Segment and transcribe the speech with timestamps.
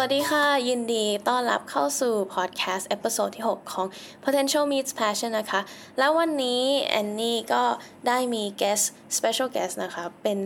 [0.00, 3.86] วัสดีค่ะ ยินดีต้อนรับเข้าสู่พอดแคสต์เอพิโซดที่ 6 ของ
[4.24, 5.60] Potential Meets Passion นะคะ
[5.98, 7.62] แล้ววันนี้แอนนี่ก็
[8.06, 8.84] ได้มี guest
[9.16, 10.38] special guest นะคะ เป็น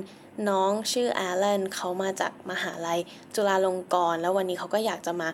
[0.49, 3.01] น้องชื่อแอลเลนเขามาจากมหาลัย
[3.35, 5.29] จุฬาลงกรณ์แล้ววันนี้เขาก็อยากจะมา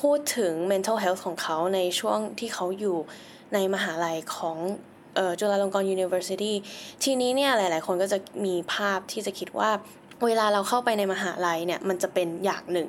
[0.00, 2.98] พูดถึง mental health ของเขาในช่วงที่เขาอยู่
[3.54, 4.58] ในมหาลัยของ
[5.40, 6.52] จุฬาลงกรณ์ University
[7.04, 9.70] ทีนี้เนี่ยหลาย ๆ คนก็จะมีภาพที่จะคิดว่า
[10.26, 12.88] เวลาเราเข้าไปในมหาลัยเนี่ยมันจะเป็นอย่างหนึ่ง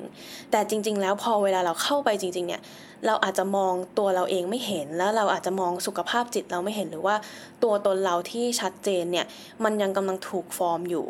[0.50, 2.62] แต่จริง ๆ แล้วพอเวลาเราเข้าไปจริง ๆ เนี่ย
[3.06, 7.16] เราอาจจะมองตัวเราเองไม่เห็นแล้วเราอาจจะมองสุขภาพจิตเราไม่เห็นหรือว่า
[7.62, 9.26] ตัวตนเราที่ชัดเจนเนี่ย
[9.64, 11.04] มันยังกำลังถูกฟอร์มอยู่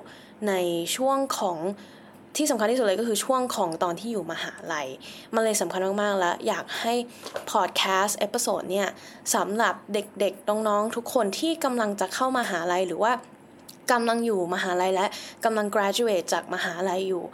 [0.48, 0.52] ใน
[0.96, 1.58] ช่วงของ
[2.36, 4.88] ที่สำคัญที่สุดเลยก็คือช่วงของตอนที่อยู่มหาลัย
[5.34, 6.94] มันเลยสำคัญมาก ๆ แล้ว อยากให้
[7.50, 8.88] พอดแคสต์เอพิโซดเนี่ย
[9.34, 13.12] สำหรับเด็ก ๆ น้อง ๆ ทุกคนที่กำลังจะเข้ามาหาลัยหรือว่า
[13.92, 15.06] กำลังอยู่มหาลัยและ
[15.44, 17.24] กำลัง graduate จากมหาลัยอยู่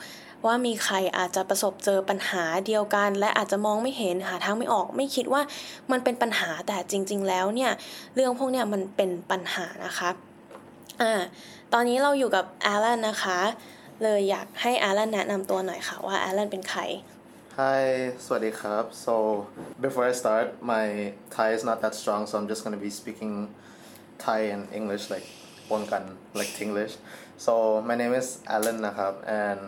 [0.47, 5.43] ว่ามีใครอาจจะประสบเจอปัญหาเดียวกัน และอาจจะมองไม่เห็นหาทางไม่ออก ไม่คิดว่า
[5.91, 7.73] มันเป็นปัญหาแต่จริง ๆ แล้วเนี่ย
[8.15, 10.11] เรื่องพวกเนี้ยมันเป็นปัญหานะคะ
[11.03, 11.13] อ่า
[11.73, 13.39] ตอนนี้เราอยู่กับแอลเลนนะคะ
[14.03, 16.83] เลยอยากให้แอลเลนแนะนำตัวหน่อยค่ะว่าแอลเลนเป็นใคร
[17.59, 17.85] Hi
[18.25, 19.15] สวัสดีครับ so
[19.85, 20.87] before I start my
[21.35, 23.35] Thai is not that strong so I'm just gonna be speaking
[24.25, 25.27] Thai and English like
[25.71, 26.97] Ponkan, like English.
[27.39, 29.61] So my name is Alan Nahab, and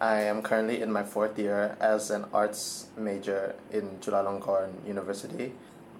[0.00, 5.52] I am currently in my fourth year as an arts major in Chulalongkorn University.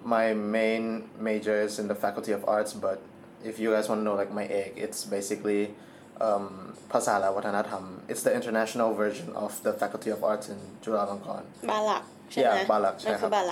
[0.03, 3.01] My main major is in the Faculty of Arts, but
[3.45, 5.73] if you guys want to know like my egg, it's basically
[6.19, 8.01] um, Pasala Watanatham.
[8.09, 11.43] It's the international version of the Faculty of Arts in Chulalongkorn.
[11.63, 12.03] BALAC.
[12.35, 12.99] Yeah, BALAC.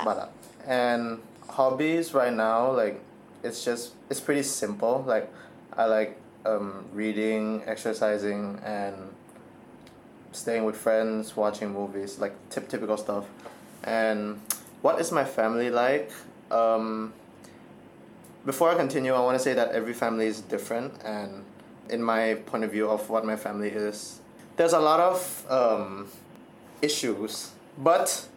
[0.03, 0.29] BALAC.
[0.67, 2.99] And hobbies right now, like,
[3.41, 5.03] it's just, it's pretty simple.
[5.07, 5.31] Like,
[5.77, 8.95] I like um, reading exercising and
[10.31, 13.25] staying with friends watching movies like tip typical stuff.
[13.83, 14.41] And
[14.81, 16.11] what is my family like?
[16.51, 17.13] Um,
[18.45, 21.45] before I continue I want to say that every family is different and
[21.89, 24.19] in my point of view of what my family is
[24.55, 26.07] there's a lot of um,
[26.81, 27.51] issues.
[27.77, 28.27] But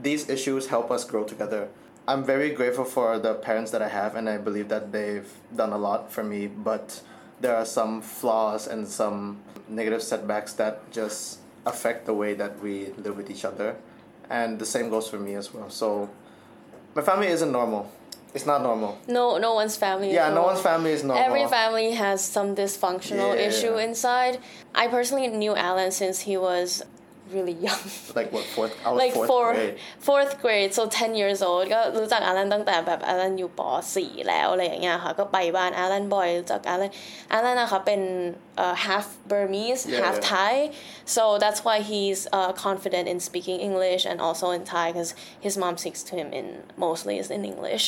[0.00, 1.68] these issues help us grow together
[2.06, 5.72] I'm very grateful for the parents that I have, and I believe that they've done
[5.72, 6.46] a lot for me.
[6.46, 7.00] But
[7.40, 9.38] there are some flaws and some
[9.68, 13.76] negative setbacks that just affect the way that we live with each other.
[14.28, 15.70] And the same goes for me as well.
[15.70, 16.10] So
[16.94, 17.90] my family isn't normal.
[18.34, 18.98] It's not normal.
[19.06, 21.22] no no one's family is Yeah, no one's family is normal.
[21.24, 23.48] Every family has some dysfunctional Yeah.
[23.48, 24.40] issue inside.
[24.74, 26.82] I personally knew Alan since he was
[27.31, 27.79] really young.
[28.15, 28.75] Like what fourth?
[28.85, 29.77] I was like fourth four, grade.
[29.99, 33.61] fourth grade so 10 years old ก็รู้จักอารันตั้งแต่แบบอารันอยู่ป
[33.95, 36.91] .4 แล้วอะไรอย่างเงี้ยค่ะ ก็ไปบ้านอารันบ่อยรู้จักอารัน
[37.31, 38.01] อารันนะคะเป็น
[38.63, 40.31] uh, half Burmese Yeah, half yeah.
[40.31, 40.53] Thai
[41.15, 45.11] so that's why he's uh, confident in speaking English and also in Thai because
[45.45, 46.47] his mom speaks to him in
[46.85, 47.85] mostly is in English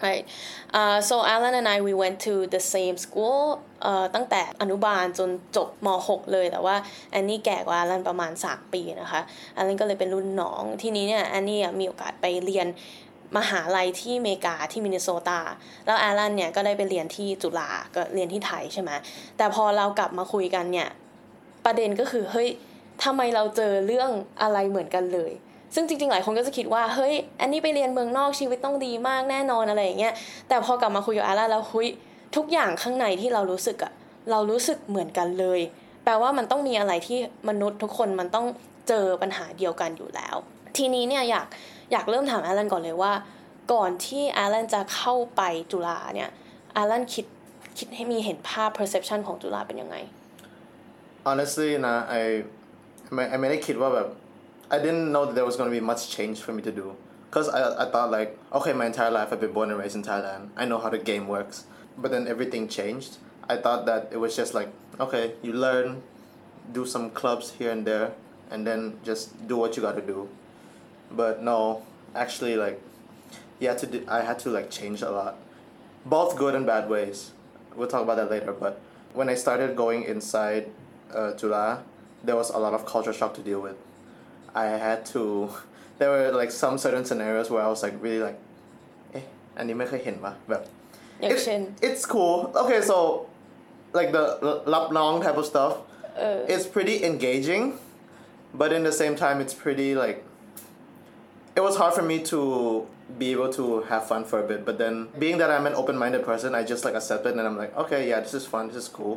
[0.00, 0.24] Right.
[0.72, 3.42] Uh, so Alan and I we went to the same school
[3.82, 6.76] เอ่อตั้งแต่อนุบาลจนจบม .6 เลยแต่ว่า
[7.10, 9.20] แอนนี่แก่กว่าอารันประมาณ 3 ปีนะคะ
[9.56, 12.66] อารันก็เลยเป็นรุ่นน้องทีนี้เนี่ยแอนนี่มีโอกาสไปเรียน
[13.36, 15.40] มหาลัยที่อเมริกาที่มินนิโซตา
[15.86, 18.90] แล้วอารันเนี่ยก็ได้ไปเรียนที่จุฬาก็เรียนที่ไทยใช่ไหม
[19.36, 20.88] แต่พอเรากลับมาคุยกันเนี่ย
[21.64, 22.48] ประเด็นก็คือเฮ้ย
[23.04, 24.10] ทำไมเราเจอเรื่อง
[24.42, 25.32] อะไรเหมือนกันเลย
[25.74, 30.14] ซึ่งจริงๆ หลายคนก็จะคิดว่า เฮ้ย อันนี้ไปเรียนเมืองนอกชีวิตต้องดีมากแน่นอนอะไรอย่างเงี้ย
[30.48, 31.88] แต่พอกลับมาคุยกับอาร่าแล้วเฮ้ย
[32.36, 33.92] ทุกอย่างข้างในที่เรารู้สึกอะ
[34.30, 35.60] เรารู้สึกเหมือนกันเลย
[36.04, 37.18] แปลว่ามันต้องมีอะไรที่
[37.48, 38.46] มนุษย์ทุกคนมันต้อง
[38.88, 40.36] เจอปัญหาเดียวกันอยู่แล้ว
[40.76, 41.46] ทีนี้เนี่ยอยาก
[41.92, 43.12] อยากเริ่มถามอารันก่อนเลยว่า
[43.72, 45.42] ก่อนที่อารันจะเข้าไป
[45.72, 46.30] จุฬาเนี่ย
[46.76, 47.26] อารันคิด
[47.78, 49.96] คิดให้มีเห็นภาพ perception ของจุฬาเป็นยังไง
[51.28, 52.22] honestly นะ I
[53.14, 54.08] ไม่ I ไม่ได้คิดว่าแบบ
[54.70, 56.94] I didn't know that there was going to be much change for me to do.
[57.30, 60.02] Because I, I thought like okay my entire life I've been born and raised in
[60.02, 60.50] Thailand.
[60.56, 61.64] I know how the game works.
[61.96, 63.16] But then everything changed.
[63.48, 64.68] I thought that it was just like
[65.00, 66.02] okay you learn
[66.72, 68.12] do some clubs here and there
[68.50, 70.28] and then just do what you got to do.
[71.10, 71.82] But no
[72.14, 72.80] actually like
[73.58, 75.36] you had to do, I had to like change a lot.
[76.04, 77.32] Both good and bad ways.
[77.74, 78.80] We'll talk about that later but
[79.14, 80.70] when I started going inside
[81.14, 81.82] uh, Tula,
[82.22, 83.76] there was a lot of culture shock to deal with.
[84.63, 85.21] I had to.
[85.99, 88.39] There were like some certain scenarios where I was like really like,
[89.17, 89.23] eh,
[89.57, 90.61] อันนี้ไม่เคยเห็นปะแบบ
[91.19, 92.37] อย่าง it- เช่น it's cool.
[92.61, 92.97] Okay, so
[93.99, 94.23] like the
[94.73, 95.73] lap long type of stuff,
[96.17, 97.63] เออ it's pretty engaging,
[98.61, 100.19] but in the same time, it's pretty like.
[101.57, 102.39] It was hard for me to
[103.21, 106.23] be able to have fun for a bit, but then being that I'm an open-minded
[106.31, 108.77] person, I just like accept it, and I'm like, okay, yeah, this is fun, this
[108.83, 109.15] is cool.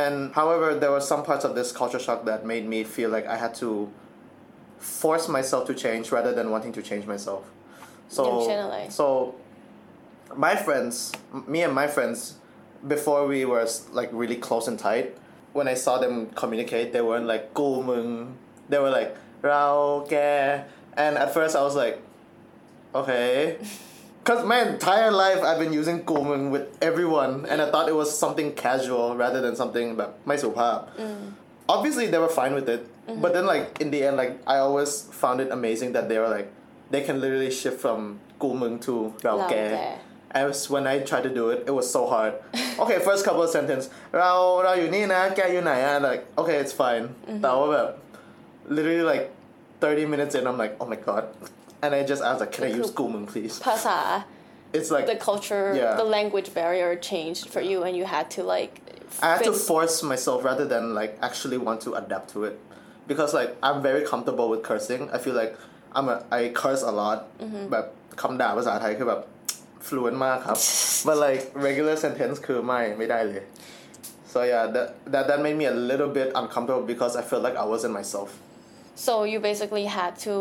[0.00, 3.26] And however, there were some parts of this culture shock that made me feel like
[3.26, 3.68] I had to
[4.78, 7.42] force myself to change rather than wanting to change myself.
[8.08, 8.22] So
[8.88, 9.06] so
[10.46, 11.12] my friends,
[11.46, 12.18] me and my friends,
[12.94, 15.16] before we were like really close and tight,
[15.52, 18.06] when I saw them communicate, they weren't like กูมึง
[18.70, 19.10] they were like
[19.46, 19.66] เรา
[20.10, 20.16] แก
[21.04, 21.96] and at first I was like
[23.00, 23.32] okay
[24.20, 28.10] because my entire life I've been using กูมึง with everyone and I thought it was
[28.22, 30.78] something casual rather than something แบบไม่สุภาพ
[31.74, 32.82] obviously they were fine with it
[33.22, 34.92] but then like in the end like I always
[35.22, 36.48] found it amazing that they were like
[36.92, 38.00] they can literally shift from
[38.42, 38.94] กูมึง to
[39.24, 39.56] เราแก
[40.34, 42.32] and it was, when I tried to do it it was so hard
[42.82, 43.86] okay first couple of sentences
[44.18, 44.32] เรา
[44.64, 47.04] เราอยู่นี่นะแกอยู่ไหนอะ like okay it's fine
[47.42, 47.88] แต่ว่าแบบ
[48.76, 49.24] literally like
[49.80, 51.24] 30 minutes in I'm like oh my god
[51.82, 53.98] and I just asked like can I use กูมึง please ภาษา
[54.78, 55.94] it's like the culture Yeah.
[56.02, 58.74] the language barrier changed for you and you had to like
[59.26, 62.54] I had to fix- force myself rather than like actually want to adapt to it,
[63.10, 65.02] because like I'm very comfortable with cursing.
[65.16, 65.52] I feel like
[65.96, 67.18] I'm a I curse a lot,
[67.72, 67.84] but
[68.20, 69.20] คำด่าภาษาไทยคือแบบ
[69.86, 70.58] fluent มากครับ
[71.06, 73.42] but like regular sentence คือไม่ไม่ได้เลย
[74.32, 77.56] so yeah that that that made me a little bit uncomfortable because I felt like
[77.64, 78.28] I wasn't myself
[79.06, 80.34] so you basically had to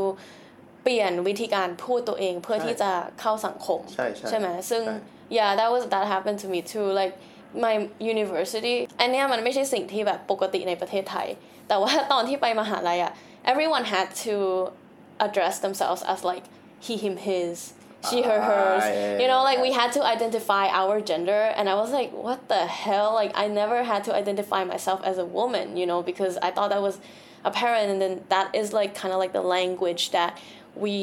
[0.84, 2.92] เปลี่ยนวิธีการพูดตัวเองเพื่อที่จะ
[3.22, 4.98] เข้าสังคม ใช่ใช่ ใช่ไหมซึ่ง ใช่
[5.38, 7.14] yeah that was that happened to me too like
[7.66, 7.74] my
[8.14, 11.28] university อันเนี้ยมันไม่ใช่สิ่งที่แบบปกติในประเทศไทย
[11.68, 13.12] แต่ว่าตอนที่ไปมหาลัยอะ
[13.52, 14.36] everyone had to
[15.26, 16.46] address themselves as like
[16.86, 17.56] he him his
[18.10, 19.80] she her Ah, hers yeah, you know yeah, like we yeah.
[19.82, 23.80] had to identify our gender and I was like what the hell like I never
[23.92, 26.96] had to identify myself as a woman you know because I thought that was
[27.50, 30.32] apparent and then that is like kind of like the language that
[30.84, 30.98] we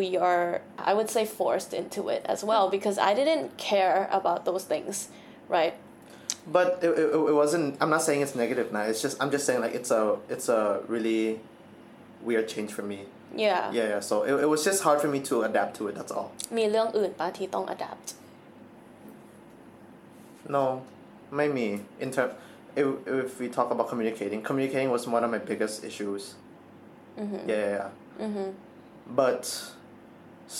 [0.00, 0.46] we are
[0.90, 4.94] I would say forced into it as well because I didn't care about those things
[5.56, 5.74] right
[6.56, 9.44] but it, it, it wasn't I'm not saying it's negative now it's just I'm just
[9.46, 10.02] saying like it's a
[10.34, 10.60] it's a
[10.94, 11.40] really
[12.28, 13.00] weird change for me
[13.36, 15.94] yeah yeah yeah so it, it was just hard for me to adapt to it
[15.98, 18.08] that's all มีเรื่องอื่นปะที่ต้อง adapt
[20.56, 20.82] No,
[21.30, 22.30] maybe in term
[22.76, 26.34] if if we talk about communicating, communicating was one of my biggest issues.
[27.18, 27.48] Mm-hmm.
[27.48, 27.88] Yeah, yeah.
[28.20, 28.50] Mm-hmm.
[29.20, 29.42] But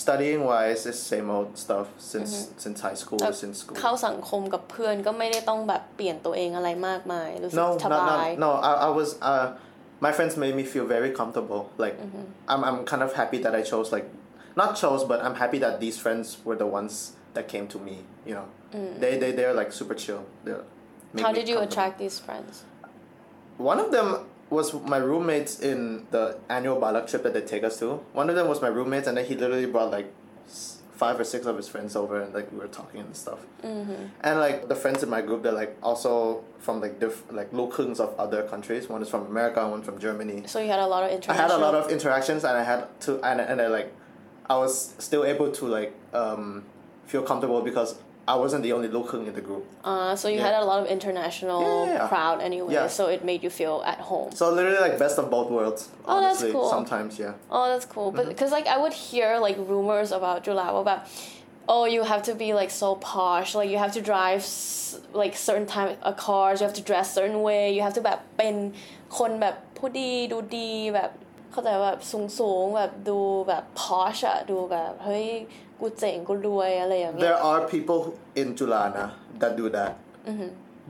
[0.01, 2.31] studying wise, it's same old stuff since
[2.63, 3.75] since high school, since school.
[3.79, 8.51] เข้าสังคมกับเพื่อนก็ไม่ได้ต้องแบบเปลี่ยนตัวเองอะไรมากมายรู้สึก No, ส not, บาย not no.
[8.69, 9.47] I, I was uh,
[10.05, 11.61] my friends made me feel very comfortable.
[11.83, 11.95] Like
[12.51, 14.07] I'm I'm kind of happy that I chose like
[14.61, 16.93] not chose, but I'm happy that these friends were the ones
[17.35, 17.95] that came to me.
[18.29, 18.47] You know,
[19.01, 20.21] they they they're like super chill.
[20.45, 20.63] They're
[21.13, 21.73] make how me did you comfortable.
[21.73, 22.53] attract these friends
[23.71, 24.07] One of them
[24.50, 28.00] was my roommates in the annual BALAC trip that they take us to.
[28.12, 30.12] One of them was my roommates, and then he literally brought like
[31.00, 33.38] five or six of his friends over, and like we were talking and stuff.
[33.62, 34.06] Mm-hmm.
[34.22, 38.00] And like the friends in my group, they're like also from like diff- like locals
[38.00, 38.88] of other countries.
[38.88, 40.42] One is from America, one from Germany.
[40.46, 41.38] so you had a lot of interactions.
[41.38, 43.92] I had a lot of interactions, and I had to, and and I like,
[44.50, 46.64] I was still able to like um,
[47.06, 47.94] feel comfortable because
[48.29, 49.63] I wasn't the only lokung in the group.
[49.91, 50.45] uh, so you Yeah.
[50.47, 52.07] had a lot of international Yeah, yeah, yeah.
[52.09, 52.87] crowd anyway Yeah.
[52.97, 55.81] so it made you feel at home So literally like best of both worlds.
[55.89, 55.91] Oh,
[56.21, 56.67] that's honestly, cool.
[56.75, 57.33] Sometimes, yeah.
[57.55, 58.09] Oh, that's cool.
[58.17, 61.01] But because like I would hear like rumors about Julao about
[61.75, 65.33] oh you have to be like so posh like you have to drive s- like
[65.49, 68.55] certain type of cars you have to dress certain way you have to แบบเป็น
[69.17, 71.11] คนแบบผู้ดีดูดีแบบ
[71.51, 75.27] เข้าใจว่าแบบสูงสูงๆแบบดูแบบ posh อะดูแบบเฮ้ย
[75.79, 79.05] กูเจ๋งกูรวยอะไรอย่างเงี้ย There are people who- in Julana
[79.41, 79.91] that do that.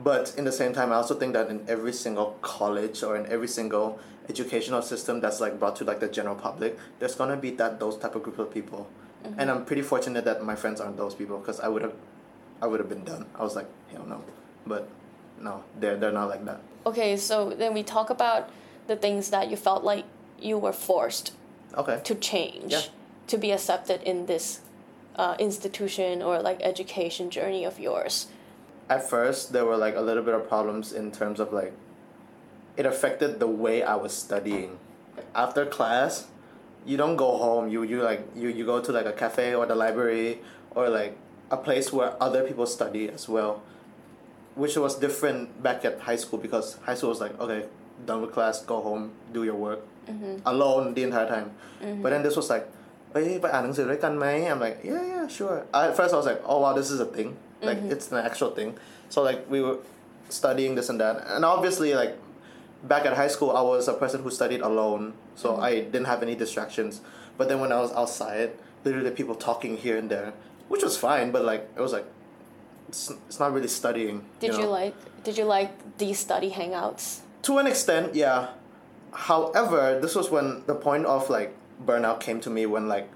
[0.08, 3.24] But in the same time, I also think that in every single college or in
[3.34, 3.86] every single
[4.32, 7.96] educational system that's like brought to like the general public, there's gonna be that those
[8.02, 8.82] type of group of people.
[9.38, 11.94] And I'm pretty fortunate that my friends aren't those people because I would have,
[12.62, 13.22] I would have been done.
[13.34, 14.18] I was like, hell no.
[14.72, 14.82] But
[15.46, 16.60] no, they're they're not like that.
[16.90, 18.42] okay so then we talk about
[18.90, 20.04] the things that you felt like
[20.48, 21.26] you were forced
[21.80, 21.96] Okay.
[22.08, 22.84] to change Yeah.
[23.32, 24.46] to be accepted in this
[25.15, 28.27] uh, institution or like education journey of yours
[28.89, 31.73] at first there were like a little bit of problems in terms of like
[32.77, 34.77] it affected the way I was studying.
[35.35, 36.27] After class,
[36.85, 37.69] you don't go home.
[37.69, 40.39] You you like you, you go to like a cafe or the library
[40.71, 41.17] or like
[41.49, 43.61] a place where other people study as well.
[44.55, 47.65] Which was different back at high school because high school was like, okay,
[48.05, 49.81] done with class, go home, do your work.
[50.45, 51.51] Alone the entire time.
[52.01, 52.67] But then this was like,
[53.12, 57.00] เอ้ยไปอ่านหนังสือด้วยกันไหม I'm like yeah yeah sure at first I was like oh wow this is
[57.06, 57.30] a thing
[57.68, 58.70] like it's an actual thing
[59.12, 59.78] so like we were
[60.38, 62.12] studying this and that and obviously like
[62.92, 65.02] back at high school I was a person who studied alone
[65.42, 66.92] so I didn't have any distractions
[67.38, 68.50] but then when I was outside
[68.84, 70.30] literally people talking here and there
[70.72, 72.06] which was fine but like it was like
[72.90, 74.78] it's, it's not really studying did you, know?
[74.80, 77.04] like did you like these study hangouts
[77.46, 78.38] to an extent yeah
[79.16, 81.54] however, this was when the point of like
[81.88, 83.06] burnout came to me when like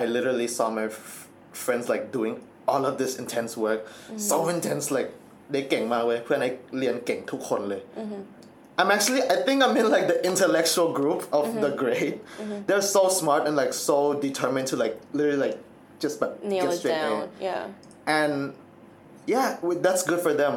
[0.00, 1.28] I literally saw my f-
[1.64, 2.34] friends like doing
[2.70, 3.80] all of this intense work,
[4.28, 5.10] so intense like
[5.52, 7.82] ได้เก่งมากเว้ยเพื่อนไอ้เรียนเก่งทุกคนเลย
[8.80, 12.16] I'm actually I think I'm in like the intellectual group of the grade.
[12.66, 15.56] They're so smart and like so determined to like literally like
[16.02, 17.04] just but nail get it straight A.
[17.06, 17.62] down yeah
[18.18, 18.34] And
[19.34, 20.54] yeah, w- that's good for them.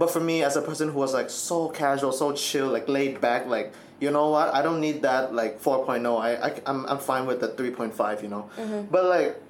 [0.00, 3.14] But for me, as a person who was like so casual, so chill, like laid
[3.26, 3.68] back, like
[3.99, 6.19] you know what, I don't need that like 4.0.
[6.19, 8.21] I, I I'm I'm fine with the 3.5.
[8.23, 8.83] You know, mm-hmm.
[8.89, 9.41] but like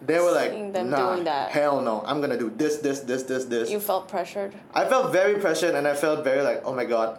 [0.00, 3.70] they were like, Seeing nah, hell no, I'm gonna do this, this, this, this, this.
[3.70, 7.18] you felt pressured I felt very pressured and I felt very like, oh my god,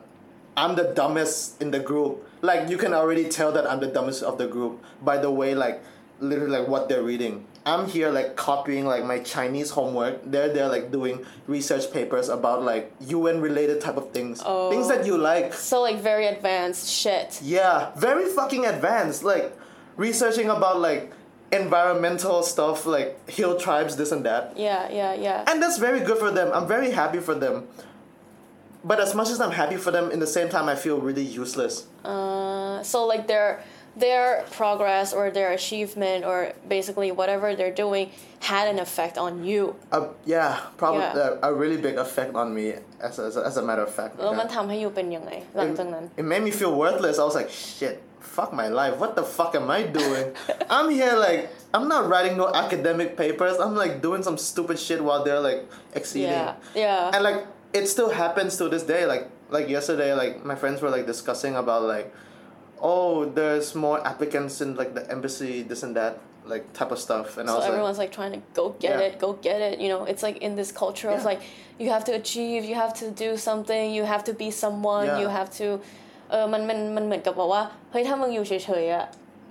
[0.55, 2.25] I'm the dumbest in the group.
[2.41, 5.55] Like you can already tell that I'm the dumbest of the group by the way
[5.55, 5.83] like
[6.19, 7.45] literally like what they're reading.
[7.65, 10.19] I'm here like copying like my Chinese homework.
[10.25, 14.41] They're there like doing research papers about like UN related type of things.
[14.41, 15.53] Things that you like.
[15.53, 19.23] so like very advanced shit Yeah, very fucking advanced.
[19.23, 19.55] Like
[19.97, 21.11] researching about like
[21.51, 24.55] environmental stuff like hill tribes this and that.
[24.55, 26.51] yeah yeah yeah And that's very good for them.
[26.53, 27.67] I'm very happy for them.
[28.83, 31.23] But as much as I'm happy for them, in the same time, I feel really
[31.23, 31.85] useless.
[32.05, 33.61] Uh, so like their
[33.95, 39.75] their progress or their achievement or basically whatever they're doing had an effect on you.
[39.91, 41.37] Uh, yeah, probably yeah.
[41.41, 43.93] Uh, a really big effect on me as a, as a, as a matter of
[43.93, 44.15] fact.
[44.17, 44.29] Yeah.
[44.29, 44.35] Eh?
[46.03, 47.19] It, it made me feel worthless.
[47.19, 48.97] I was like, shit, fuck my life.
[48.97, 50.33] What the fuck am I doing?
[50.69, 53.57] I'm here like I'm not writing no academic papers.
[53.59, 56.31] I'm like doing some stupid shit while they're like exceeding.
[56.31, 56.55] Yeah.
[56.75, 57.11] Yeah.
[57.13, 59.05] And like it still happens to this day.
[59.05, 62.13] Like like yesterday, like my friends were like discussing about like
[62.81, 67.37] oh, there's more applicants in like the embassy, this and that, like type of stuff.
[67.37, 69.05] And so everyone's like, like, trying to go get yeah.
[69.05, 69.79] it, go get it.
[69.79, 71.17] You know, it's like in this culture yeah.
[71.17, 71.41] of like
[71.77, 75.19] you have to achieve, you have to do something, you have to be someone, yeah.
[75.19, 75.79] you have to.
[76.29, 76.45] Uh,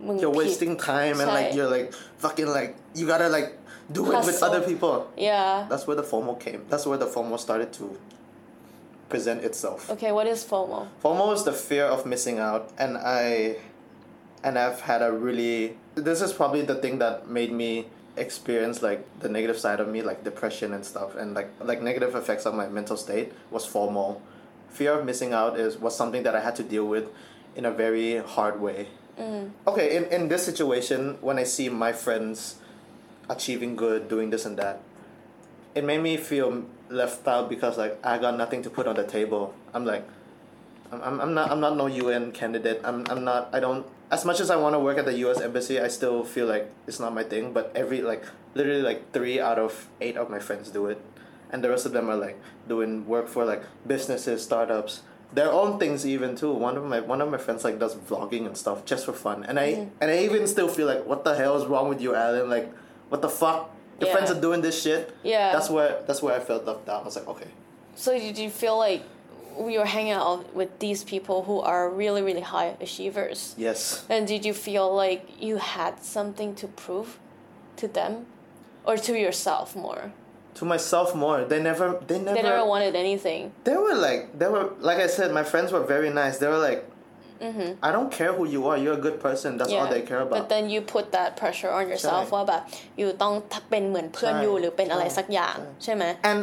[0.00, 3.58] you're wasting time and like you're like fucking like you gotta like
[3.90, 7.38] do it with other people yeah that's where the FOMO came that's where the FOMO
[7.38, 7.98] started to
[9.08, 13.56] present itself okay what is FOMO FOMO is the fear of missing out, and I,
[14.42, 15.76] and I've had a really.
[15.94, 17.86] This is probably the thing that made me
[18.16, 22.14] experience like the negative side of me, like depression and stuff, and like like negative
[22.14, 24.20] effects of my mental state was FOMO.
[24.70, 27.08] Fear of missing out is was something that I had to deal with,
[27.56, 28.88] in a very hard way.
[29.18, 29.50] Mm.
[29.66, 32.56] Okay, in in this situation, when I see my friends,
[33.28, 34.80] achieving good, doing this and that,
[35.74, 39.04] it made me feel left out because like I got nothing to put on the
[39.04, 39.54] table.
[39.74, 40.06] I'm like,
[40.90, 42.80] I'm, I'm, I'm not I'm not no UN candidate.
[42.84, 45.40] I'm I'm not I don't as much as I want to work at the U.S.
[45.40, 45.80] embassy.
[45.80, 47.52] I still feel like it's not my thing.
[47.52, 51.00] But every like literally like three out of eight of my friends do it,
[51.50, 55.02] and the rest of them are like doing work for like businesses, startups.
[55.30, 56.52] Their own things even too.
[56.52, 59.44] One of my one of my friends like does vlogging and stuff just for fun,
[59.44, 59.90] and I mm-hmm.
[60.00, 62.48] and I even still feel like what the hell is wrong with you, Alan?
[62.48, 62.72] Like,
[63.10, 63.74] what the fuck?
[64.00, 65.14] Your friends are doing this shit.
[65.22, 65.52] Yeah.
[65.52, 67.02] That's where that's where I felt left out.
[67.02, 67.48] I was like, okay.
[67.94, 69.02] So did you feel like
[69.56, 73.54] were hanging out with these people who are really really high achievers?
[73.58, 74.04] Yes.
[74.08, 77.18] And did you feel like you had something to prove
[77.76, 78.26] to them
[78.84, 80.12] or to yourself more?
[80.54, 81.44] To myself more.
[81.44, 83.52] They never they never They never wanted anything.
[83.64, 86.38] they were like they were like I said, my friends were very nice.
[86.38, 86.87] They were like
[87.87, 90.27] I don't care who you are, you're a good person, that's all they care But
[90.43, 90.49] about.
[90.53, 92.61] then you put that pressure on yourself ใช่ ว่าแบบ
[92.97, 93.33] อยู่ต้อง
[93.69, 96.39] เป็นเหมือนเพื่อน ใช่ อยู่หรือเป็นอะไร ใช่ สักอย่าง ใช่ ใช่ไหม And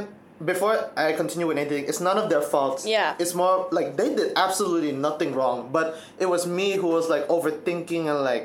[0.53, 0.75] before
[1.07, 2.77] I continue with anything, it's none of their fault.
[2.97, 3.23] Yeah.
[3.23, 5.87] It's more like they did absolutely nothing wrong, but
[6.23, 8.45] it was me who was like overthinking and like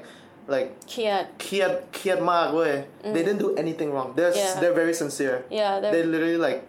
[0.55, 2.73] like เครียด เครียดเครียดมากเว้ย
[3.15, 4.09] They didn't do anything wrong.
[4.17, 4.53] They're Yeah.
[4.61, 5.35] they're very sincere.
[5.59, 6.59] Yeah, they're- They literally like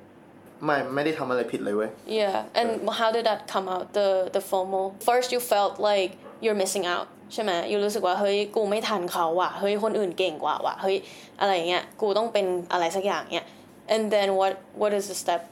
[0.64, 2.68] ไม่ไม่ได้ทำอะไรผิดเลยเว้ย Yeah, and
[3.00, 3.86] how did that come out?
[3.98, 4.82] The the FOMO.
[5.08, 6.10] First, you felt like
[6.42, 7.08] you're missing out.
[7.32, 10.96] ใช่ไหมยูรู้สึกว่าเฮ้ยกูไม่ทันเขาว่ะเฮ้ยคนอื่นเก่งกว่าว่ะเฮ้ย
[11.40, 13.46] อะไรอย่างเงี้ยกูต้องเป็นอะไรสักอย่างเงี้ย
[13.94, 15.42] and then what what is the step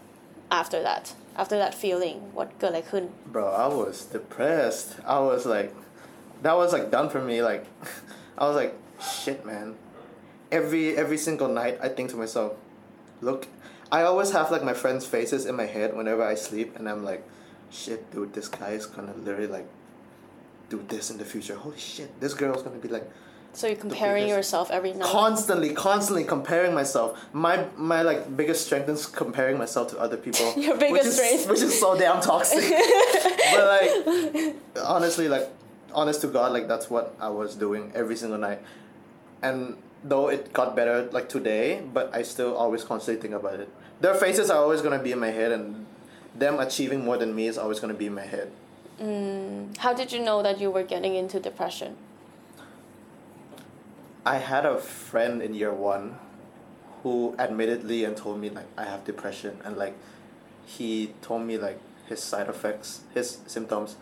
[0.60, 1.04] after that
[1.42, 4.88] after that feeling what เกิดอะไรขึ้น Bro, I was depressed.
[5.16, 5.70] I was like,
[6.44, 7.36] that was like done for me.
[7.50, 7.62] Like,
[8.40, 8.72] I was like,
[9.20, 9.66] shit, man.
[10.58, 12.50] Every every single night, I think to myself,
[13.28, 13.40] look,
[13.91, 17.03] I always have like my friends' faces in my head whenever I sleep, and I'm
[17.03, 17.27] like,
[17.71, 19.67] shit, dude, this guy is gonna literally like
[20.69, 21.55] do this in the future.
[21.55, 23.09] Holy shit, this girl's gonna be like
[23.53, 27.19] so you're comparing yourself every night constantly, constantly comparing myself.
[27.33, 30.53] My my like biggest strength is comparing myself to other people.
[30.57, 31.49] Your which biggest is, strength.
[31.49, 32.69] which is so damn toxic.
[33.51, 34.55] but like,
[34.85, 35.49] honestly, like,
[35.93, 38.61] honest to God, like that's what I was doing every single night,
[39.41, 43.69] and though it got better like today, but I still always constantly think about it.
[44.01, 45.85] Their faces are always gonna be in my head, and
[46.35, 48.51] them achieving more than me is always gonna be in my head.
[49.01, 51.95] Mm, how did you know that you were getting into depression?
[54.25, 56.19] I had a friend in year one
[57.03, 59.95] who admittedly and told me like I have depression and like
[60.65, 63.95] he told me like his side effects, his symptoms,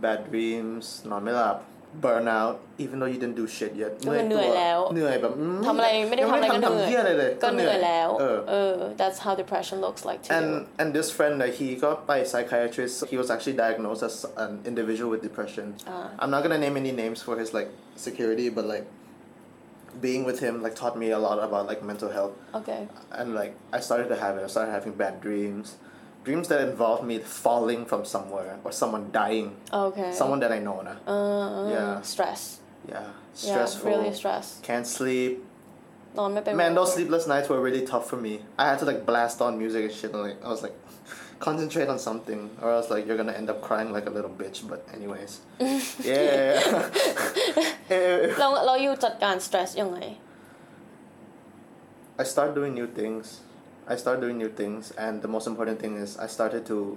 [0.00, 1.18] bad dreams นอ
[1.93, 7.31] นไม่หลับ burnout even though you didn't do shit yet ก็มันเหนื่อยแล้ว เหนื่อยแบบอืม ทำอะไรไม่ได้ทำอะไรก็ ยัง เหนื่อย ทำเหี้ยอะไรเลย
[7.43, 11.51] ก็เหนื่อยแล้ว เออ เออ that's how depression looks like to and you and this friend that
[11.59, 16.21] he got by a psychiatrist he was actually diagnosed as an individual with depression Ah.
[16.21, 17.69] i'm not gonna name any names for his like
[18.07, 18.85] security but like
[20.05, 22.81] being with him like taught me a lot about like mental health okay
[23.19, 25.67] and like i started to have it i started having bad dreams
[26.25, 29.47] dreams that involved me falling from somewhere or someone dying
[29.87, 30.93] okay someone that i know na.
[31.13, 31.93] uh, Yeah.
[32.13, 32.41] stress
[32.93, 33.07] yeah yeah
[33.51, 35.33] stressful really stress can't sleep
[36.17, 38.33] นอนไม่เป็น Man, those sleepless nights were really tough for me.
[38.61, 40.75] I had to like blast on music and shit, and like I was like,
[41.47, 44.57] concentrate on something, or else like you're gonna end up crying like a little bitch.
[44.71, 45.31] But anyways,
[46.11, 46.53] yeah.
[47.95, 49.99] Eh, เราเราอยู่จัดการ stress ยังไง
[52.21, 53.25] I started doing new things.
[53.86, 56.96] I started doing new things, and the most important thing is I started to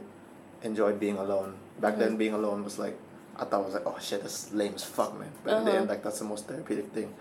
[0.63, 1.56] enjoy being alone.
[1.79, 2.98] Back then, being alone was like
[3.39, 5.29] I thought it was like, oh shit, that's lame as fuck, man.
[5.44, 5.79] But in the Uh-huh.
[5.82, 7.13] end, like that's the most therapeutic thing.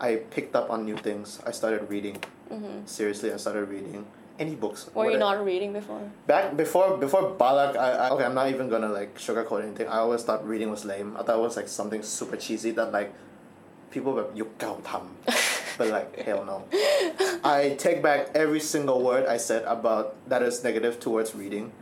[0.00, 1.38] I picked up on new things.
[1.46, 2.16] I started reading.
[2.86, 4.04] Seriously, I started reading
[4.40, 4.84] any books.
[4.86, 4.98] Mm-hmm.
[4.98, 5.36] were you whatever.
[5.38, 9.14] not reading before Back before before BALAC, I, I okay, I'm not even gonna like
[9.18, 9.86] sugarcoat anything.
[9.86, 11.14] I always thought reading was lame.
[11.16, 13.12] I thought it was like something super cheesy that like
[13.92, 15.14] people were you tam,
[15.80, 16.58] but like hell no.
[17.42, 21.72] I take back every single word I said about that is negative towards reading.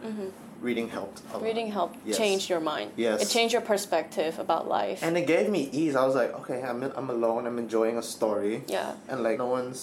[0.62, 1.22] Reading helped.
[1.48, 2.16] Reading helped Yes.
[2.16, 3.22] change your mind Yes.
[3.22, 5.94] it changed your perspective about life And it gave me ease.
[6.00, 7.42] I was like, okay, I'm I'm alone.
[7.48, 8.62] I'm enjoying a story.
[8.76, 9.82] yeah And like no one's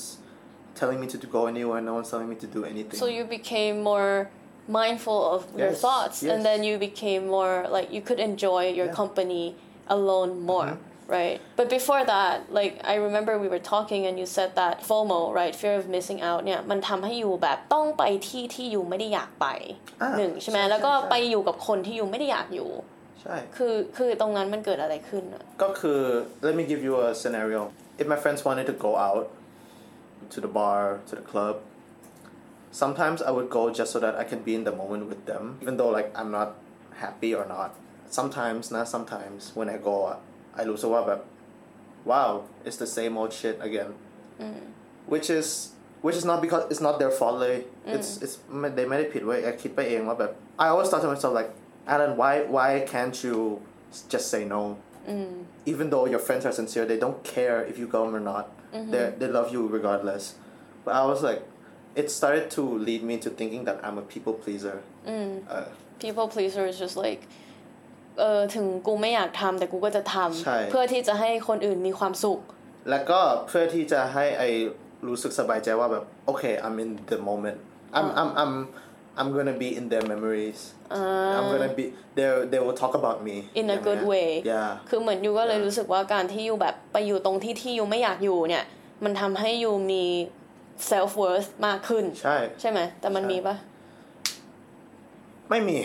[0.79, 1.79] telling me to go anywhere.
[1.81, 2.97] No one's telling me to do anything.
[3.01, 4.29] so you became more
[4.67, 6.31] mindful of your thoughts yes.
[6.33, 9.01] and then you became more like you could enjoy your Yeah.
[9.01, 9.45] company
[9.97, 10.94] alone more Mm-hmm.
[11.16, 15.20] right but before that like i remember we were talking and you said that fomo
[15.40, 19.46] right fear of missing out เนี่ยมันทำให้อยู่แบบต้องไปที่ที่อยู่ไม่ได้อยากไป
[20.02, 22.70] อ่า หนึ่งใช่ไหม ใช่ แล้วก็ ใช่ ไปอยู่กับคนที่อยู่ไม่ได้อยากอยู่
[23.22, 26.00] ใช่ คือคือตรงนั้นมันเกิดอะไรขึ้นอะ ก็คือ
[26.46, 27.60] let me give you a scenario
[28.00, 29.26] if my friends wanted to go out
[30.32, 31.54] to the bar to the club
[32.82, 35.44] sometimes I would go just so that I can be in the moment with them
[35.62, 36.50] even though like I'm not
[37.04, 37.70] happy or not
[38.18, 39.96] sometimes not sometimes when I go
[40.60, 41.20] I รู้สึกว่าแบบ
[42.10, 42.30] wow
[42.66, 43.90] it's the same old shit again
[45.12, 45.48] which is
[46.04, 47.56] which is not because it's not their fault เลย
[47.94, 50.32] it's it's ไม่theyไม่ได้ผิดเว้ย I คิดไปเองว่าแบบ
[50.64, 51.50] I always thought to myself like
[51.92, 53.36] Alan why why can't you
[54.12, 54.62] just say no
[55.72, 58.44] even though your friends are sincere they don't care if you go or not
[58.92, 60.24] they they love you regardless
[60.84, 61.40] but I was like
[62.00, 64.76] it started to lead me to thinking that I'm a people pleaser
[65.54, 65.66] uh,
[66.04, 67.22] people pleaser is just like
[68.19, 72.39] เออถึงกูไม่อยากทำแต่กูก็จะทใช่ำเพื่อที่จะให้คนอื่นมีความสุข
[72.89, 74.43] แล้วก็เพื่อที่จะให้ไอ
[75.07, 77.57] รู้สึกสบายใจว่าแบบ okay I'm in the moment
[77.97, 78.53] I'm I'm I'm
[79.19, 80.59] I'm gonna be in their memories
[81.37, 81.85] I'm gonna be
[82.17, 88.63] they they will talk about me in a อย่างเงี้ย good way yeah คือเหมือนยูก็เลยรู้สึกว่าการที่ยูแบบไปอยู่ตรงที่ที่ยูไม่อยากอยู่เนี่ย
[89.03, 90.03] มันทำให้ยูมี
[90.91, 93.55] self worth มากขึ้น ใช่ ใช่ไหม แต่มันใช่มีปะ
[95.49, 95.77] ไม่มี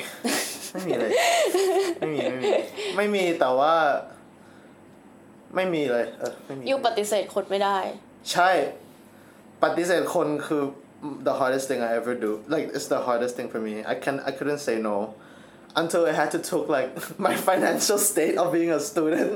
[0.73, 1.11] ไม่มีเลย
[1.99, 2.51] ไม่มีไม่มี
[2.97, 3.75] ไม่มีแต่ว่า
[5.55, 7.79] ไม่มีเลย เออไม่มียูปฏิเสธคนไม่ได้
[8.33, 8.51] ใช่
[9.65, 10.63] ปฏิเสธคนคือ
[11.27, 14.17] the hardest thing I ever do like it's the hardest thing for me I can
[14.29, 14.97] I couldn't say no
[15.81, 16.91] until I had to took like
[17.27, 19.31] my financial state of being a student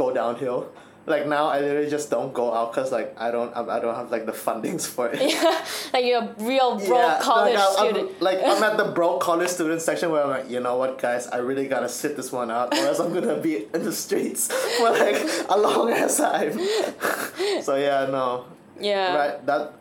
[0.00, 0.60] go downhill
[1.06, 3.94] like now I literally just don't go out because like I don't I, I don't
[3.94, 5.20] have like the fundings for it.
[5.20, 8.84] Yeah, like you're a real broke college like, I'm, student I'm, like I'm at the
[8.94, 12.16] broke college student section where I'm like, you know what, guys, I really gotta sit
[12.16, 15.16] this one out, or else I'm gonna be in the streets for like
[15.48, 16.58] a long ass time.
[17.62, 18.46] so yeah, no,
[18.80, 19.14] yeah.
[19.14, 19.74] Right, that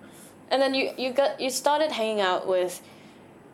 [0.49, 2.81] and then you you got you started hanging out with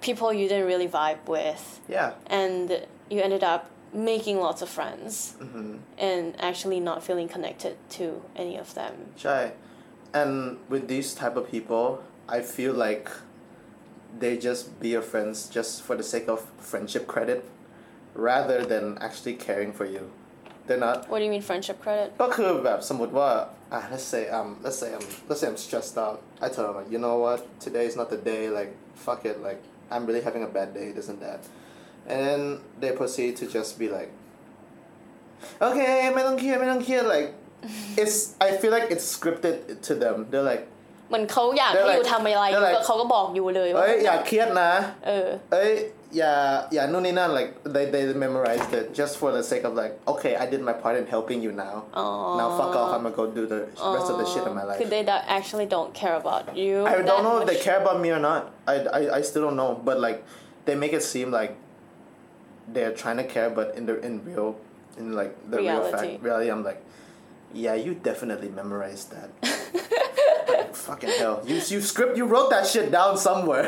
[0.01, 1.81] people you didn't really vibe with.
[1.87, 5.76] Yeah, and you ended up making lots of friends Mm-hmm.
[5.98, 8.04] and actually not feeling connected to
[8.42, 9.52] any of them shy.
[10.20, 10.32] And
[10.72, 11.86] with these type of people,
[12.28, 13.06] I feel like
[14.22, 16.38] they just be your friends just for the sake of
[16.70, 17.40] friendship credit,
[18.30, 20.10] rather than actually caring for you.
[20.66, 23.30] They're not what do you mean friendship credit ก็คือแบบสมมติว่า
[23.72, 26.90] อ่ะ let's say um let's say I'm let's say I'm stressed out I tell them like
[26.94, 28.70] you know what today is not the day like
[29.04, 29.60] fuck it like
[29.92, 31.40] I'm really having a bad day this and that
[32.12, 32.40] and then
[32.80, 34.10] they proceed to just be like
[35.66, 37.28] okay ไม่ต้องเครียดไม่ต้องเครียด like
[38.02, 40.64] it's I feel like it's scripted to them they're like
[41.08, 44.72] เหมือนเขาอยาก They're ให้อยู่ like- ทำอะไร they're like- ก็เขาก็บอกอยู่เลยว่า เอ้ยอย่าเครียดนะ
[45.06, 45.72] เออ เอ้ย
[46.18, 46.34] อย่า
[46.74, 50.74] อย่านู่นนี่นั่น like they they memorized it just for the sake of like okay I did my
[50.82, 51.76] part in helping you now
[52.40, 53.60] now fuck off I'm gonna go do the
[53.96, 56.74] rest of the shit in my life คือ they don't- actually don't care about you
[56.90, 57.66] I that don't know if they much.
[57.68, 58.40] care about me or not
[58.72, 60.18] I, I I still don't know but like
[60.66, 61.52] they make it seem like
[62.74, 64.50] they're trying to care but in the in real
[65.00, 65.92] in like the real Reality.
[65.92, 66.80] fact reality I'm like
[67.52, 69.30] yeah you definitely memorized that
[70.48, 73.66] Like, fucking hell you you script you wrote that shit down somewhere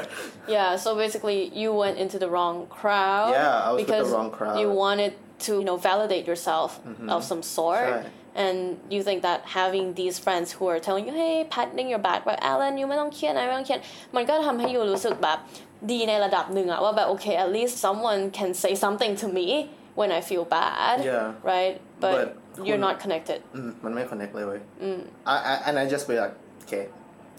[0.57, 3.31] Yeah, so basically you went into the wrong crowd.
[3.33, 4.51] Yeah, I was with the because wrong crowd.
[4.57, 4.61] Mm-hmm.
[4.63, 5.13] You wanted
[5.47, 6.71] to, you know, validate yourself
[7.09, 7.91] of some sort.
[7.91, 8.07] Right.
[8.35, 12.21] And you think that having these friends who are telling you, hey, patting your back
[12.27, 13.81] แบบ Alan ยูไม่ต้องเครียดนะไม่ต้องเครียด
[14.17, 15.39] มันก็ทำให้ยูรู้สึกแบบ
[15.93, 19.47] ดีในระดับหนึ่งอะว่าแบบ okay at least someone can say something to me
[20.01, 21.27] when I feel bad Yeah.
[21.53, 22.27] right but, But
[22.67, 24.61] you're who- not connected อืมมันไม่ connect เลยเว้ย
[25.33, 26.85] I, I and I just be like okay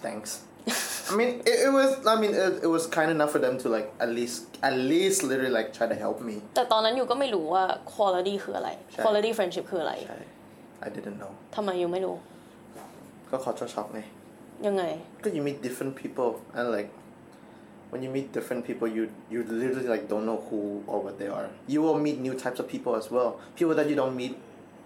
[0.06, 0.32] thanks
[1.12, 3.68] I mean it, it was I mean it, it was kind enough for them to
[3.76, 4.38] like at least
[4.70, 9.94] at least literally like try to help me แต่ตอนนั้นยูก็ไม่รู้ว่า quality คืออะไร ใช่ quality friendship คืออะไร
[10.08, 10.20] ใช่
[10.86, 12.16] I didn't know ทำไมยูไม่รู้
[13.32, 14.02] ก็ขอช็อกไง
[14.68, 14.84] ยังไง
[15.18, 16.90] Because you meet different people and like
[17.92, 20.60] when you meet different people you you literally like don't know who
[20.92, 23.30] or what they are you will meet new types of people as well
[23.60, 24.34] people that you don't meet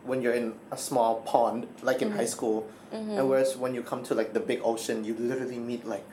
[0.09, 2.57] when you're in a small pond like in high school
[2.91, 6.05] and whereas when you come to like the big ocean you literally meet like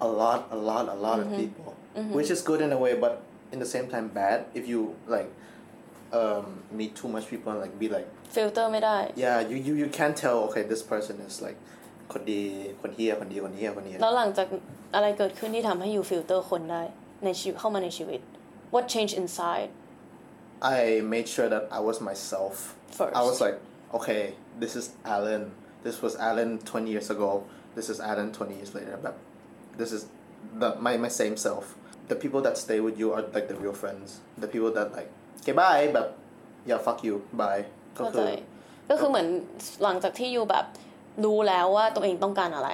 [0.00, 1.70] a lot a lot a lot of people
[2.16, 3.14] which is good in a way but
[3.52, 4.80] in the same time bad if you
[5.14, 5.30] like
[6.12, 10.16] um, meet too much people and like be like ฟิลเตอร์ไม่ได้ yeah you, you you can't
[10.24, 11.58] tell okay this person is like
[12.13, 12.41] คนดี
[12.81, 14.47] คนเฮียคนดีคนเฮียคนเฮียแล้วหลังจาก
[14.95, 16.83] อะไรเกิดขึ้นที่ทำให้อยู่ฟิลเตอร์คนได้
[17.25, 18.21] ในชีวิตเข้ามาในชีวิต
[18.73, 19.69] what changed inside
[20.61, 22.75] I made sure that I was myself.
[22.91, 23.15] First.
[23.15, 23.59] I was like,
[23.93, 25.51] okay, this is Alan.
[25.83, 27.43] This was Alan 20 years ago.
[27.75, 28.97] This is Alan 20 years later.
[29.01, 29.17] But
[29.77, 30.07] this is
[30.57, 31.75] the my, my same self.
[32.07, 34.21] The people that stay with you are like the real friends.
[34.37, 36.17] The people that like, okay, bye, but
[36.65, 37.65] yeah, fuck you, bye.
[37.95, 38.21] เข้าใจ
[38.89, 39.27] ก็คือเหมือน
[39.83, 40.65] หลังจากที่อยู่แบบ
[41.24, 42.70] รู้แล้วว่าตัวเองต้องการอะไร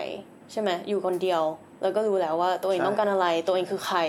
[0.52, 1.42] ใช่ไหมอยู่คนเดียว
[1.82, 4.00] แล้วก็รู้แล้วว่าตัวเอง ใช่ ต้องการอะไร ตัวเองคือใคร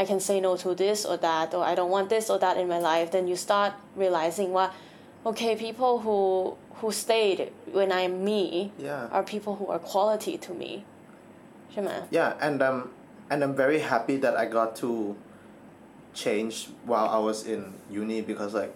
[0.00, 2.54] I can say no to this or that or I don't want this or that
[2.62, 4.66] in my life then you start realizing ว่า
[5.28, 6.18] okay people who
[6.78, 7.40] who stayed
[7.78, 8.42] when I'm me
[8.88, 9.14] Yeah.
[9.16, 10.72] are people who are quality to me
[11.72, 12.78] ใช่ไหม Yeah, and um,
[13.30, 14.90] and I'm very happy that I got to
[16.24, 16.54] change
[16.90, 17.60] while I was in
[18.00, 18.72] uni because like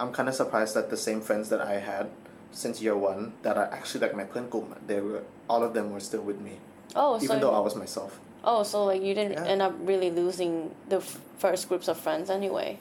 [0.00, 2.06] I'm kind of surprised that the same friends that I had
[2.53, 4.77] since year one that are actually like my plan group.
[4.87, 6.57] They were all of them were still with me.
[6.95, 8.19] Oh, even so though I was myself.
[8.43, 9.45] Oh, so like you didn't yeah.
[9.45, 12.77] end up really losing the f- first groups of friends anyway.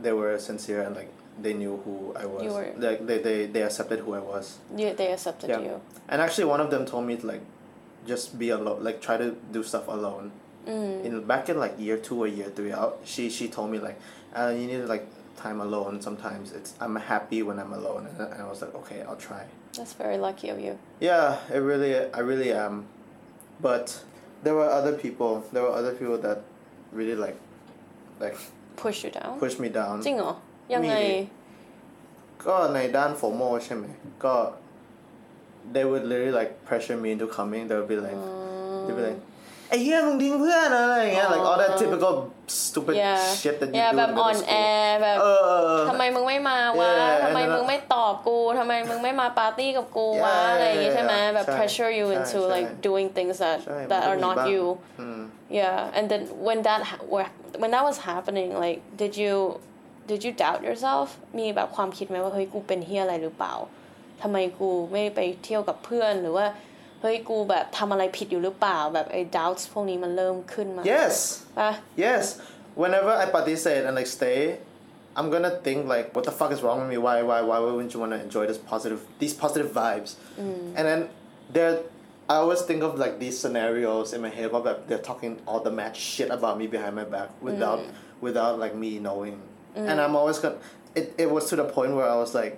[0.00, 1.10] They were sincere and like
[1.40, 2.42] they knew who I was.
[2.42, 4.58] You were like they, they, they accepted who I was.
[4.74, 5.60] Yeah, they accepted yeah.
[5.60, 5.80] you.
[6.08, 7.42] And actually, one of them told me to like
[8.06, 10.32] just be alone, like try to do stuff alone.
[10.66, 11.04] Mm.
[11.04, 13.98] In back in like year two or year three, out she she told me like,
[14.34, 15.06] uh, you need to like
[15.43, 18.73] time alone sometimes it's i'm happy when i'm alone and, I- and i was like
[18.81, 19.43] okay i'll try
[19.77, 20.73] that's very lucky of you
[21.09, 22.73] yeah it really i really am
[23.67, 23.85] but
[24.43, 26.39] there were other people there were other people that
[26.99, 27.37] really like
[28.23, 28.37] like
[28.83, 30.33] push you down pushed me down จริงเหรอ
[30.73, 31.17] ยังไง มีดิ
[32.45, 33.85] ก็ในด้าน FOMO ใช่ไหม
[34.23, 34.35] ก็
[35.73, 38.19] they would literally like pressure me into coming they would be like
[38.85, 39.21] they'd be like
[39.68, 42.12] ไอ้เหี้ยมึงทิ้งเพื่อนอะไรอย่างเงี้ย like all that typical
[42.64, 47.22] stupid yeah shit that you yeah do แบบ in อ่อน middle แอ school แบบเออเออเออทำไมมึงไม่มาวะ Yeah,
[47.24, 51.34] ทำไม and then มึงไม่ตอบกูทำไมมึงไม่มาปาร์ตี้กับกูวะ Yeah, อะไรอย่างงี้ yeah, ใช่ไหม yeah.
[51.34, 54.26] แบบใช่ pressure you ใช่ into ใช่ like doing things that ใช่ that มัน are ก็มี
[54.26, 54.64] not บ้าง you
[55.00, 55.20] อืม
[55.58, 59.34] yeah and then when that ha- were- when that was happening like did you
[60.10, 61.06] did you doubt yourself
[61.38, 63.54] มีแบบความคิดไหมว่าเฮ้ยกูเป็นเฮียอะไรหรือเปล่า
[64.22, 66.46] ทำไมกูไม่ไปเที่ยวกับเพื่อนหรือว่า
[67.01, 71.15] เฮ้ยกูแบบทำอะไรผิดอยู่หรือเปล่าแบบไอ้ doubts พวกนี้มันเริ่มขึ้นมา yes
[71.59, 71.71] ป่ะ
[72.05, 72.23] Yes.
[72.83, 74.39] Whenever I participate and like stay,
[75.17, 76.97] I'm gonna think like, what the fuck is wrong with me?
[77.05, 80.11] Why, why, why wouldn't you want to enjoy this positive, these positive vibes?
[80.77, 80.99] And then
[81.55, 81.73] there,
[82.33, 85.59] I always think of like these scenarios in my head where like, they're talking all
[85.67, 87.81] the mad shit about me behind my back without,
[88.21, 89.35] without like me knowing.
[89.89, 90.59] And I'm always gonna.
[90.99, 92.53] It, it was to the point where I was like,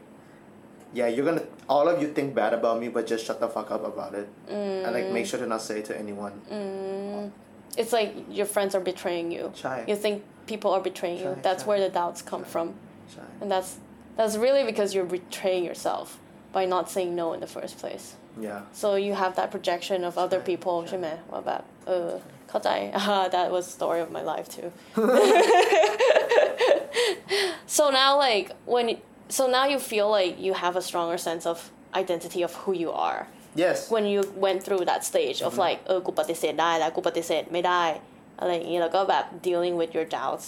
[0.94, 1.44] yeah, you're gonna.
[1.68, 4.28] All of you think bad about me, but just shut the fuck up about it,
[4.48, 6.34] and like make sure to not say it to anyone.
[7.82, 9.52] it's like your friends are betraying you.
[9.56, 9.84] Shy.
[9.88, 11.32] You think people are betraying you.
[11.36, 11.70] Shy, That's shy.
[11.70, 12.68] where the doubts come from.
[13.14, 13.22] Shy.
[13.42, 13.78] And that's
[14.18, 16.20] that's really because you're betraying yourself
[16.52, 18.06] by not saying no in the first place.
[18.40, 18.62] Yeah.
[18.72, 22.10] So you have that projection of other Shy, people ใช่ ใช่ไหมว่าแบบเออ
[22.50, 22.70] เข้าใจ
[23.02, 24.70] uh, that was the story of my life too
[27.78, 28.86] so now like when
[29.38, 31.58] so now you feel like you have a stronger sense of
[32.02, 33.20] identity of who you are
[33.64, 37.84] yes when you went through that stage of like เออกูปฏิเสธได้แล้วกูปฏิเสธไม่ได้
[38.40, 40.46] อะไรอย่างนี้แล้วก็แบบ dealing with your doubts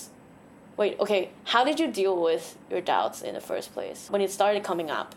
[0.80, 1.22] wait okay
[1.54, 4.89] how did you deal with your doubts in the first place when it started coming
[5.00, 5.10] up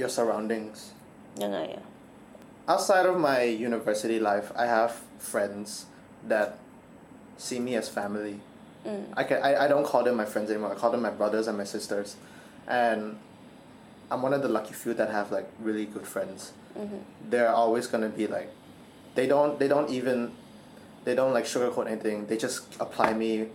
[0.00, 0.78] your surroundings
[1.42, 1.84] ยังไงอะ
[2.72, 4.92] outside of my university life I have
[5.32, 5.68] friends
[6.32, 6.48] that
[7.46, 8.36] see me as family
[9.20, 11.44] I, can, I, I don't call them my friends anymore I call them my brothers
[11.48, 12.08] and my sisters
[12.67, 13.17] and
[14.09, 16.53] I'm one of the lucky few that have like really good friends.
[17.29, 18.49] They're always gonna be like
[19.15, 20.31] they don't they don't even
[21.03, 22.27] they don't like sugarcoat anything.
[22.27, 23.47] They just apply me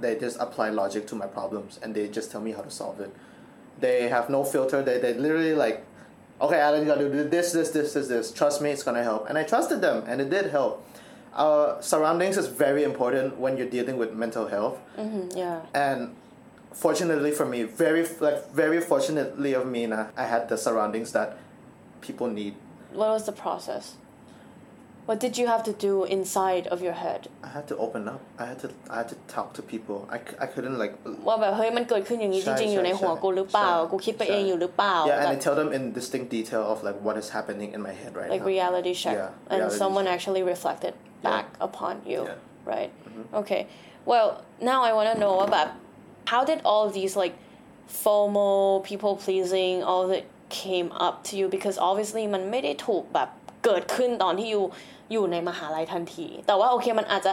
[0.00, 3.00] they just apply logic to my problems and they just tell me how to solve
[3.00, 3.14] it.
[3.80, 4.82] They have no filter.
[4.82, 5.84] They, they literally like
[6.40, 8.32] okay alan you gotta do this this this this this.
[8.32, 9.28] Trust me it's gonna help.
[9.28, 10.84] And i trusted them and it did help.
[11.34, 14.78] Our surroundings is very important when you're dealing with mental health.
[14.98, 15.60] Mhm, yeah.
[15.74, 16.14] And
[16.85, 21.29] fortunately for me very like very fortunately of me nah, i had the surroundings that
[22.05, 22.53] people need
[22.99, 23.85] what was the process
[25.07, 28.21] what did you have to do inside of your head i had to open up
[28.37, 30.93] i had to i had to talk to people i, c- I couldn't like
[31.27, 35.41] ว่าแบบเฮ้ยมันเกิดขึ้นอย่างนี้จ ใช่ ริงๆ อยู่ในหัว ใช่ กูหรือเปล่า ใช่ กูคิดไปเอง ใช่ อยู่หรือเปล่า yeah and แบ i บ
[35.45, 38.43] tell them in distinct detail of like what is happening in my head right like
[38.45, 40.15] now reality check Yeah, and reality someone check.
[40.15, 40.93] actually reflected
[41.29, 42.37] back upon you Yeah.
[42.37, 42.73] Mm-hmm.
[42.73, 42.91] right
[43.41, 43.61] okay
[44.11, 44.27] well
[44.71, 45.69] now I want to know about
[46.30, 47.34] how did all these like
[48.02, 53.28] FOMO people pleasing all that came up to you because obviously มันไม่ได้ถูกแบบ
[53.64, 54.64] เกิดขึ้นตอนที่อยู่
[55.12, 57.32] อยู่ในมหาลัยทันที แต่ว่าโอเคมันอาจจะ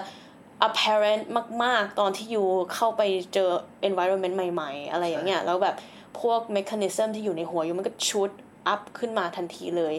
[0.67, 1.23] apparent
[1.63, 3.01] มาก ๆ ตอนที่อยู่เข้าไป
[3.33, 3.49] เจอ
[3.89, 5.75] environment ใหม่ ๆ อะไรอย่างเงี้ยแล้วแบบ
[6.19, 8.29] พวก mechanism ที่อยู่ในหัวอยู่มันก็ชุด
[8.73, 9.95] up ขึ้นมาทันทีเลย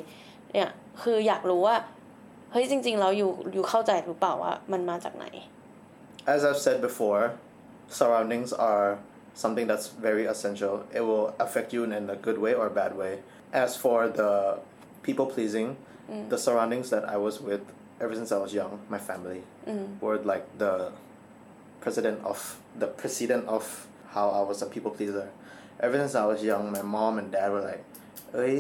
[0.52, 0.70] เนี่ย
[1.02, 1.76] คืออยากรู้ว่า
[2.52, 5.26] เฮ้ยจริงๆแล้วอยู่อยู่เข้าใจหรือเปล่าว่ามันมาจากไหน
[6.34, 7.22] as i've said before
[7.99, 8.99] surroundings are
[9.43, 12.91] something that's very essential it will affect you in a good way or a bad
[13.01, 13.13] way
[13.63, 14.31] as for the
[15.05, 15.67] people pleasing
[16.33, 17.63] the surroundings that i was with
[18.03, 19.41] ever since i was young my family
[20.01, 20.73] were like the
[21.83, 22.39] president of
[22.81, 23.63] the precedent of
[24.15, 25.27] how i was a people pleaser
[25.85, 27.83] ever since i was young my mom and dad were like
[28.35, 28.57] เอ้ย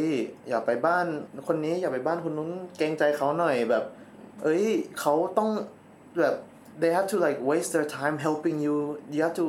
[0.49, 1.05] อย่าไปบ้าน
[1.47, 3.83] คนนี้อย่าไปบ้านคนนู้นเกรงใจเขาหน่อยแบบ
[4.43, 4.65] เอ้ย
[4.99, 5.49] เขาต้อง
[6.19, 6.35] แบบ
[6.81, 8.75] they have to like waste their time helping you
[9.15, 9.45] you have to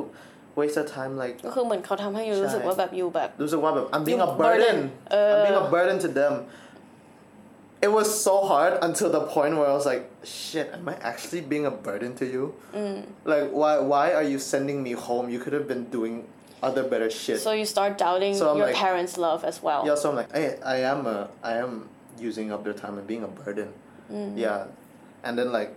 [0.59, 4.77] waste their time like ก็คือเหมือนเขาทำให้อยู่รู้สึก ใช่ ว่าแบบอยู่แบบ รู้สึกว่าแบบ I'm being You a burden burden.
[5.15, 5.31] Uh.
[5.33, 6.33] I'm being a burden to them
[7.81, 11.41] it was so hard until the point where I was like shit am I actually
[11.51, 12.43] being a burden to you
[12.79, 12.99] Mm.
[13.31, 16.15] like why why are you sending me home you could have been doing
[16.67, 19.81] other better shit so you start doubting So I'm your like- parents love as well
[19.89, 21.17] yeah so I'm like hey I am a
[21.51, 21.71] I am
[22.27, 23.69] using up their time and being a burden
[24.15, 24.31] Mm.
[24.45, 24.59] yeah
[25.25, 25.71] and then like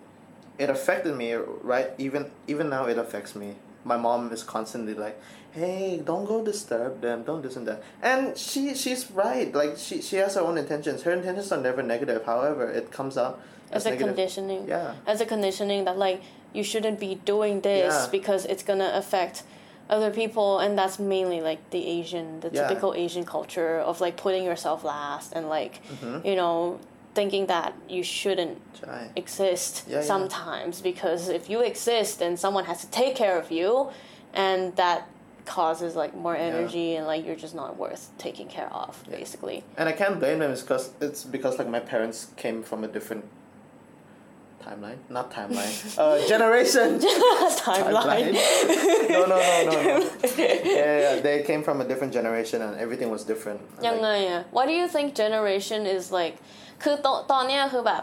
[0.59, 5.19] it affected me right even even now it affects me my mom is constantly like
[5.51, 10.01] hey don't go disturb them don't this and that and she she's right like she
[10.01, 13.39] she has her own intentions her intentions are never negative however it comes out
[13.71, 14.07] as a negative.
[14.15, 14.93] conditioning Yeah.
[15.05, 16.21] as a conditioning that like
[16.53, 18.07] you shouldn't be doing this Yeah.
[18.11, 19.43] because it's gonna affect
[19.89, 22.67] other people and that's mainly like the asian the Yeah.
[22.67, 26.27] typical asian culture of like putting yourself last and like Mm-hmm.
[26.27, 26.79] you know
[27.17, 28.61] thinking that you shouldn't
[29.15, 33.89] exist yeah, sometimes because if you exist then someone has to take care of you
[34.35, 35.09] and that
[35.45, 36.97] causes like more energy yeah.
[36.97, 39.63] and like you're just not worth taking care of basically.
[39.79, 43.25] And i can't blame them because it's because like my parents came from a different
[44.67, 46.99] timeline not timeline uh, generation.
[47.67, 48.33] Timeline.
[49.15, 50.11] no no no no, no.
[50.37, 53.59] yeah, yeah, they came from a different generation and everything was different.
[53.81, 56.35] Yeah, like, why do you think generation is like
[56.82, 58.02] คือตอนตอนเนี้ยคือแบบ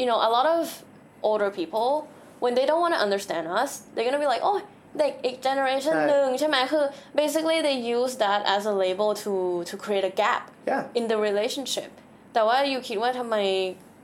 [0.00, 0.62] you know a lot of
[1.28, 1.88] older people
[2.42, 4.58] when they don't want to understand us they're gonna be like oh
[4.98, 6.84] เด็กอีก generation ใช่ หนึ่งใช่ไหมคือ
[7.20, 9.32] basically they use that as a label to
[9.70, 10.82] to create a gap Yeah.
[10.98, 11.90] in the relationship
[12.34, 13.36] แต่ว่าอยู่คิดว่าทำไม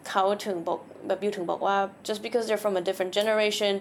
[0.09, 1.77] เขาถึงบอกแบบอยู่ถึงบอกว่า
[2.09, 3.73] just because they're from a different generation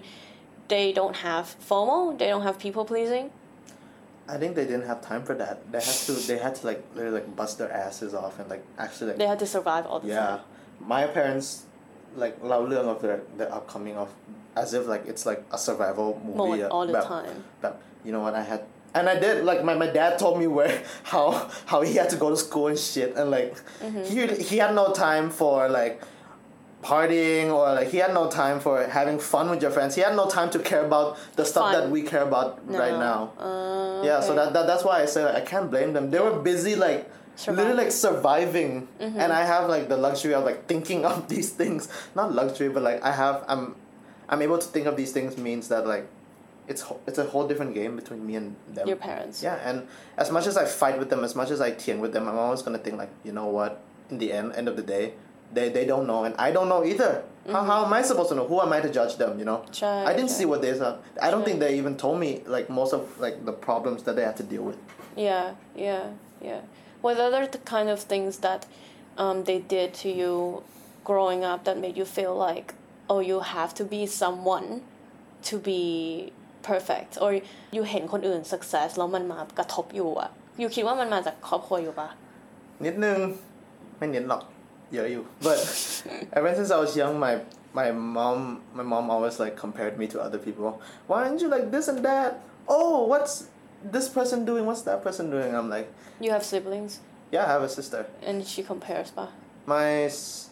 [0.72, 3.26] they don't have FOMO they don't have people pleasing
[4.29, 5.71] I think they didn't have time for that.
[5.71, 6.11] They had to.
[6.11, 9.17] They had to like literally like bust their asses off and like actually like.
[9.17, 10.19] They had to survive all the yeah.
[10.19, 10.39] time.
[10.39, 11.65] Yeah, my parents
[12.15, 14.13] like loudly of their their upcoming of
[14.55, 17.43] as if like it's like a survival movie all the but, time.
[17.61, 18.65] But you know what I had.
[18.93, 22.15] And I did like my, my dad told me where how how he had to
[22.15, 24.03] go to school and shit and like mm-hmm.
[24.03, 26.01] he he had no time for like
[26.81, 29.95] partying or like he had no time for having fun with your friends.
[29.95, 31.73] He had no time to care about the stuff Fun.
[31.73, 33.33] that we care about right now.
[33.37, 36.09] Uh, yeah so that, that that's why i say like, i can't blame them.
[36.11, 37.09] They were busy like
[37.47, 38.87] literally like surviving.
[38.99, 39.19] Mm-hmm.
[39.19, 41.89] and i have like the luxury of like thinking of these things.
[42.15, 43.75] Not luxury but like i have i'm
[44.29, 46.07] i'm able to think of these things means that like
[46.69, 48.87] it's it's a whole different game between me and them.
[48.87, 49.43] Your parents.
[49.43, 49.85] Yeah and
[50.17, 52.37] as much as i fight with them as much as i tiang with them i'm
[52.37, 53.81] always gonna think like you know what?
[54.09, 55.13] In the end end of the day
[55.56, 57.12] they they don't know and I don't know either.
[57.54, 58.46] How, how am I supposed to know?
[58.52, 59.32] Who am I to judge them?
[59.40, 59.58] You know.
[59.78, 60.94] ใช่ I didn't ใช่ see what they said.
[61.26, 64.24] I don't think they even told me like most of like the problems that they
[64.30, 64.78] had to deal with.
[65.28, 65.46] Yeah,
[65.86, 66.04] yeah,
[66.48, 66.60] yeah.
[67.04, 68.60] What other the kind of things that
[69.22, 70.34] um, they did to you
[71.10, 72.68] growing up that made you feel like,
[73.12, 74.68] oh, you have to be someone
[75.48, 75.82] to be
[76.70, 77.30] perfect or
[77.76, 82.08] you เห็นคนอื่น success แล้วมันมากระทบอยู่อะอยู่คิดว่ามันมาจากครอบครัวอยู่ปะ
[82.84, 83.18] นิดนึง
[83.96, 84.42] ไม่นิดหรอก
[84.91, 85.27] yeah, you.
[85.41, 85.57] But
[86.33, 87.41] ever since I was young, my
[87.73, 90.81] my mom my mom always like compared me to other people.
[91.07, 92.41] Why aren't you like this and that?
[92.67, 93.47] Oh, what's
[93.83, 94.65] this person doing?
[94.65, 95.55] What's that person doing?
[95.55, 95.91] I'm like.
[96.19, 96.99] You have siblings.
[97.31, 98.07] Yeah, I have a sister.
[98.23, 99.29] And she compares, But
[99.65, 100.03] My.
[100.03, 100.49] S-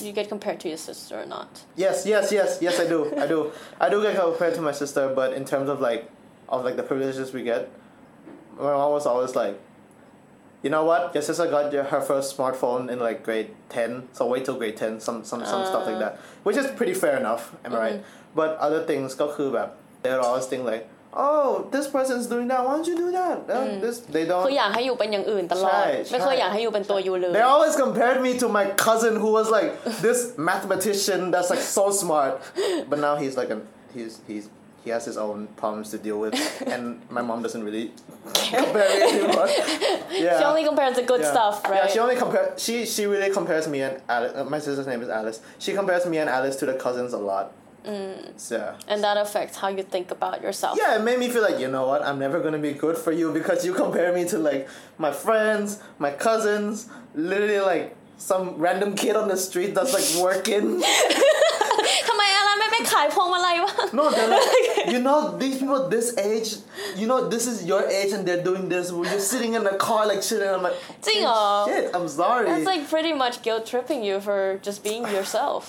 [0.00, 1.62] you get compared to your sister or not?
[1.74, 2.78] Yes, yes, yes, yes.
[2.78, 3.50] I do, I do,
[3.80, 5.08] I do get compared to my sister.
[5.14, 6.10] But in terms of like,
[6.48, 7.70] of like the privileges we get,
[8.58, 9.58] my mom was always like,
[10.65, 11.01] you know what?
[11.15, 14.77] Your sister got your, her first smartphone in like grade ten, so wait till grade
[14.77, 14.99] ten.
[14.99, 16.13] Some some some stuff like that,
[16.43, 17.43] which is pretty fair enough.
[17.65, 17.99] Am I right?
[18.39, 19.69] But other things ก็คือแบบ
[20.03, 20.83] they're always think like,
[21.25, 22.61] oh, this person's doing that.
[22.65, 23.37] Why don't you do that?
[23.55, 24.57] Uh, This they คือ don't.
[24.57, 29.69] อยากให้อยู่เป็นอย่างอื่นตลอด ใช่ ไม่เคย ใช่ อยากให้อยู่เป็นตัวอยู่เลย They always compared me to my cousin who was like
[30.05, 32.33] this mathematician that's like so smart,
[32.89, 33.59] but now he's like a
[33.95, 34.45] he's he's
[34.84, 36.34] he has his own problems to deal with,
[36.66, 37.92] and my mom doesn't really
[38.34, 39.48] compare me anymore.
[40.10, 40.38] Yeah.
[40.38, 41.30] she only compares the good Yeah.
[41.30, 42.54] stuff right Yeah, she only compare.
[42.56, 44.32] She she really compares me and Alice.
[44.34, 45.40] Uh, my sister's name is Alice.
[45.58, 47.52] She compares me and Alice to the cousins a lot.
[47.84, 48.32] Mm.
[48.36, 48.74] So.
[48.88, 51.68] and that affects how you think about yourself Yeah, it made me feel like you
[51.68, 54.66] know what I'm never gonna be good for you because you compare me to like
[54.98, 60.82] my friends, my cousins, literally like some random kid on the street that's like working.
[62.95, 64.47] ขายพวงมาลัยวะ No, they're like
[64.93, 66.49] you know these people this age,
[66.99, 68.85] you know this is your age and they're doing this.
[68.97, 72.45] When you're sitting in the car like shit, and I'm like, จริงเหรอ shit, I'm sorry.
[72.51, 75.63] That's like pretty much guilt tripping you for just being yourself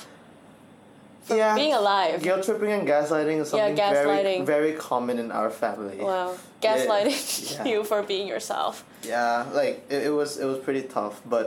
[1.30, 1.54] yeah.
[1.54, 4.40] being alive Guilt tripping and gaslighting is something very gaslighting.
[4.56, 5.98] very common in our family.
[6.10, 6.28] wow
[6.66, 7.18] gaslighting
[7.56, 7.64] Yeah.
[7.72, 11.46] you for being yourself Yeah, like it, it was it was pretty tough, but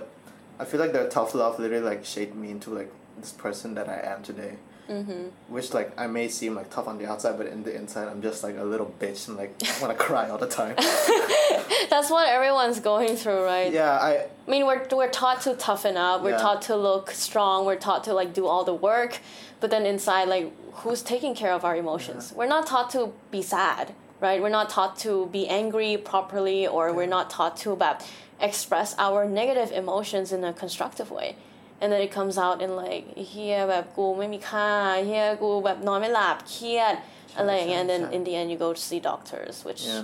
[0.62, 3.88] I feel like their tough love literally like shaped me into like this person that
[3.97, 4.54] I am today.
[4.90, 5.29] Mm-hmm.
[5.55, 8.20] Which like I may seem like tough on the outside, but in the inside I'm
[8.20, 10.74] just like a little bitch and like I want to cry all the time.
[11.90, 15.96] that's what everyone's going through right yeah, I I mean, we're, we're taught to toughen
[15.96, 16.22] up.
[16.22, 16.38] We're Yeah.
[16.38, 17.66] taught to look strong.
[17.66, 19.18] We're taught to like do all the work.
[19.61, 20.50] But then inside, like,
[20.83, 22.33] who's taking care of our emotions?
[22.35, 24.40] We're not taught to be sad, right?
[24.42, 28.03] We're not taught to be angry properly, or we're not taught to about
[28.40, 31.37] express our negative emotions in a constructive way
[31.82, 34.69] And then it comes out in like เฮียแบบกูไม่มีค่า
[35.06, 36.95] เฮียกูแบบนอนไม่หลับเครียด
[37.38, 40.04] อะไรอย่างเงี้ย and then ใช่ in the end you go to see doctors which Yeah.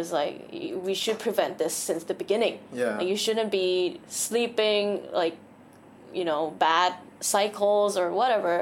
[0.00, 2.96] is like y- we should prevent this since the beginning Yeah.
[2.98, 3.68] like, you shouldn't be
[4.24, 4.84] sleeping
[5.22, 5.36] like
[6.18, 6.92] you know bad
[7.34, 8.54] cycles or whatever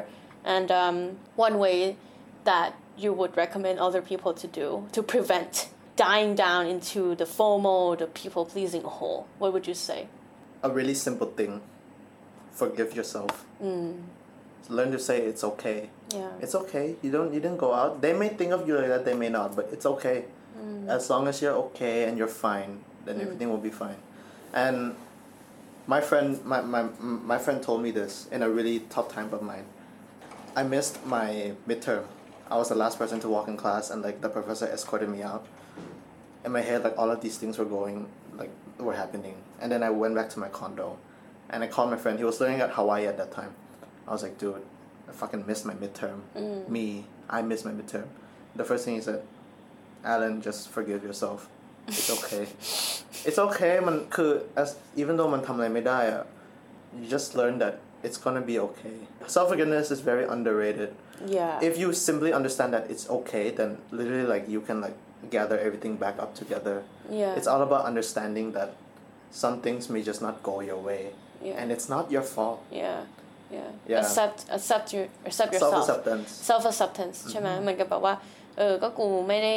[0.54, 0.96] and um,
[1.46, 1.78] one way
[2.50, 2.70] that
[3.02, 5.52] you would recommend other people to do to prevent
[6.06, 10.00] dying down into the FOMO, the people pleasing hole, what would you say?
[10.68, 11.52] a really simple thing.
[12.53, 13.45] Forgive yourself.
[13.61, 14.01] Mm.
[14.69, 15.89] Learn to say it's okay.
[16.13, 16.29] Yeah.
[16.39, 16.95] It's okay.
[17.01, 18.01] You don't you didn't go out.
[18.01, 20.25] They may think of you like that, they may not, but it's okay.
[20.57, 20.87] Mm.
[20.87, 23.21] As long as you're okay and you're fine, then mm.
[23.21, 23.97] everything will be fine.
[24.53, 24.95] And
[25.87, 29.41] my friend my, my my friend told me this in a really tough time of
[29.41, 29.65] mine.
[30.55, 32.05] I missed my midterm.
[32.49, 35.23] I was the last person to walk in class and like the professor escorted me
[35.23, 35.45] out.
[36.45, 39.35] In my head like all of these things were going like were happening.
[39.59, 40.97] And then I went back to my condo
[41.52, 42.18] and I called my friend.
[42.18, 43.52] He was living at Hawaii at that time.
[44.06, 44.62] I was like, dude,
[45.08, 46.20] I fucking missed my midterm.
[46.68, 48.06] Me, I missed my midterm.
[48.56, 49.22] The first thing he said,
[50.04, 51.48] Alan, just forgive yourself.
[51.88, 52.46] It's okay.
[53.28, 54.30] it's okay มันคือ
[54.62, 54.68] as
[55.00, 56.24] even though มันทำอะไรไม่ได้อะ
[56.98, 57.74] you just learn that
[58.06, 58.96] it's gonna be okay.
[59.26, 60.90] Self forgiveness is very underrated.
[61.38, 61.54] Yeah.
[61.68, 64.96] If you simply understand that it's okay, then literally like you can like
[65.30, 66.76] gather everything back up together.
[67.10, 67.34] Yeah.
[67.38, 68.70] It's all about understanding that
[69.30, 71.02] some things may just not go your way.
[71.46, 71.60] Yeah.
[71.60, 72.58] And it's not your fault.
[72.82, 72.98] yeah.
[73.56, 73.70] Yeah.
[73.92, 74.00] Yeah.
[74.02, 75.82] Accept accept your accept Self yourself.
[75.88, 76.28] acceptance.
[76.50, 78.14] self acceptance ใช่ไหมเหมือนกับแบบว่า
[78.58, 79.54] เออ ก็กูไม่ได้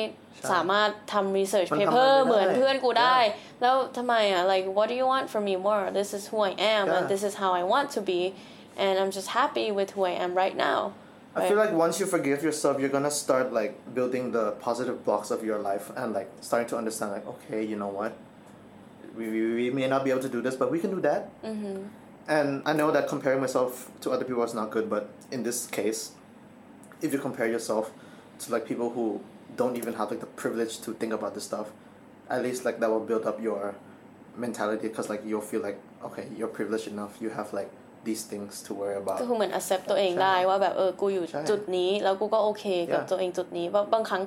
[0.52, 3.60] สามารถทำ research มันทำ paper อะไรไม่ได้ เหมือนเพื่อนกูได้ Yeah.
[3.62, 7.04] แล้วทำไมอ่ะ like what do you want from me more this is who I am and
[7.06, 7.12] Yeah.
[7.14, 8.22] this is how I want to be
[8.84, 10.80] and I'm just happy with who I am right now
[11.38, 15.30] I feel like once you forgive yourself, you're gonna start like building the positive blocks
[15.36, 18.12] of your life and like starting to understand like, okay, you know what?
[19.18, 21.22] We, we, we may not be able to do this, but we can do that.
[21.44, 21.78] Mm-hmm.
[22.28, 25.68] And I know that comparing myself to other people is not good, but in this
[25.68, 26.12] case,
[27.02, 27.92] if you compare yourself
[28.42, 29.06] to like people who
[29.58, 31.68] don't even have like the privilege to think about this stuff,
[32.30, 33.76] at least like that will build up your
[34.38, 35.78] mentality because like you'll feel like
[36.08, 37.70] okay, you're privileged enough, you have like
[38.04, 43.10] these things to worry about ก็คือเหมือน accept ตัวเอง ใช่ ได้ว่าแบบเออกูอยู่ ใช่ จุดนี้แล้วกูก็โอเคกับ Yeah.
[43.12, 44.24] ตัวเองจุดนี้บางบางครั้ง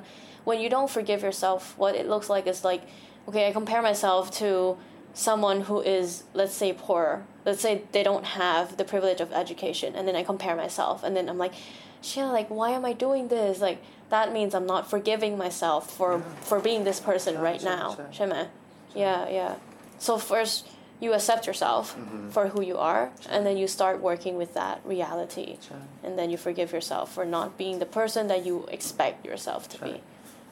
[0.47, 2.83] when you don't forgive yourself what it looks like is like
[3.30, 4.76] okay, I compare myself to
[5.14, 7.24] someone who is, let's say, poor.
[7.44, 11.16] Let's say they don't have the privilege of education, and then I compare myself, and
[11.16, 11.54] then I'm like,
[12.02, 13.60] shit, like, why am I doing this?
[13.60, 16.24] Like, that means I'm not forgiving myself for yeah.
[16.42, 17.94] for being this person right sure, now.
[17.94, 18.08] Sure.
[18.12, 18.48] Sure.
[18.94, 19.54] Yeah, yeah.
[20.00, 20.66] So first
[20.98, 22.30] you accept yourself mm-hmm.
[22.30, 25.56] for who you are and then you start working with that reality
[26.02, 29.78] and then you forgive yourself for not being the person that you expect yourself to
[29.82, 30.02] be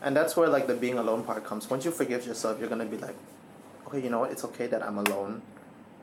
[0.03, 1.69] and that's where like the being alone part comes.
[1.69, 3.17] Once you forgive yourself, you're gonna be like,
[3.87, 4.31] okay, you know what?
[4.31, 5.43] It's okay that I'm alone.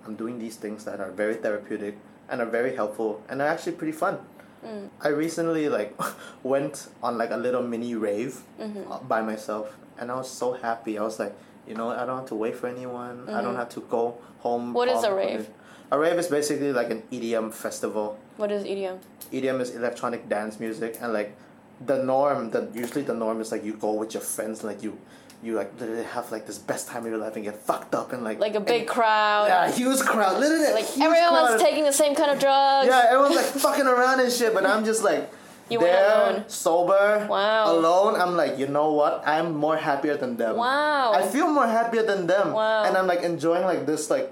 [0.05, 1.97] I'm doing these things that are very therapeutic
[2.29, 4.19] and are very helpful and are actually pretty fun.
[4.65, 4.89] Mm.
[5.01, 5.99] I recently like
[6.43, 8.91] went on like a little mini rave mm-hmm.
[8.91, 10.97] uh, by myself, and I was so happy.
[10.97, 11.35] I was like,
[11.67, 11.89] you know.
[11.89, 13.29] I don't have to wait for anyone.
[13.29, 13.57] I don't mm-hmm.
[13.57, 14.73] have to go home.
[14.73, 15.49] What is a rave?
[15.91, 18.17] A rave is basically like an EDM festival.
[18.37, 18.99] what is EDM
[19.31, 21.35] EDM is electronic dance music and like
[21.83, 24.97] the norm that usually the norm is like you go with your friends like you
[25.43, 28.13] you like literally have like this best time of your life and get fucked up
[28.13, 31.91] and like like a big and- crowd yeah huge crowd literally like everyone's taking the
[31.91, 35.29] same kind of drugs yeah everyone's like fucking around and shit but I'm just like
[35.69, 36.43] You there alone.
[36.47, 37.71] sober Wow.
[37.75, 41.67] alone I'm like you know what I'm more happier than them wow I feel more
[41.67, 42.53] happier than them.
[42.53, 42.83] Wow.
[42.85, 44.31] And I'm like enjoying like this like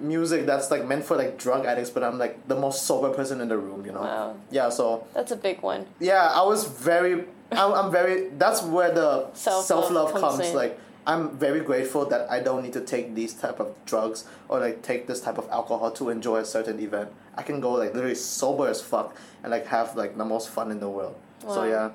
[0.00, 3.40] music that's like meant for like drug addicts, but I'm like the most sober person
[3.40, 4.00] in the room, you know?
[4.02, 4.36] Wow.
[4.50, 8.92] Yeah, so that's a big one yeah, I was very I'm, I'm very that's where
[8.92, 10.54] the Self-love comes comes.
[10.54, 14.60] Like I'm very grateful that I don't need to take these type of drugs or
[14.60, 17.10] like take this type of alcohol to enjoy a certain event.
[17.36, 20.70] I can go like literally sober as fuck and like have like the most fun
[20.70, 21.16] in the world.
[21.42, 21.90] So yeah.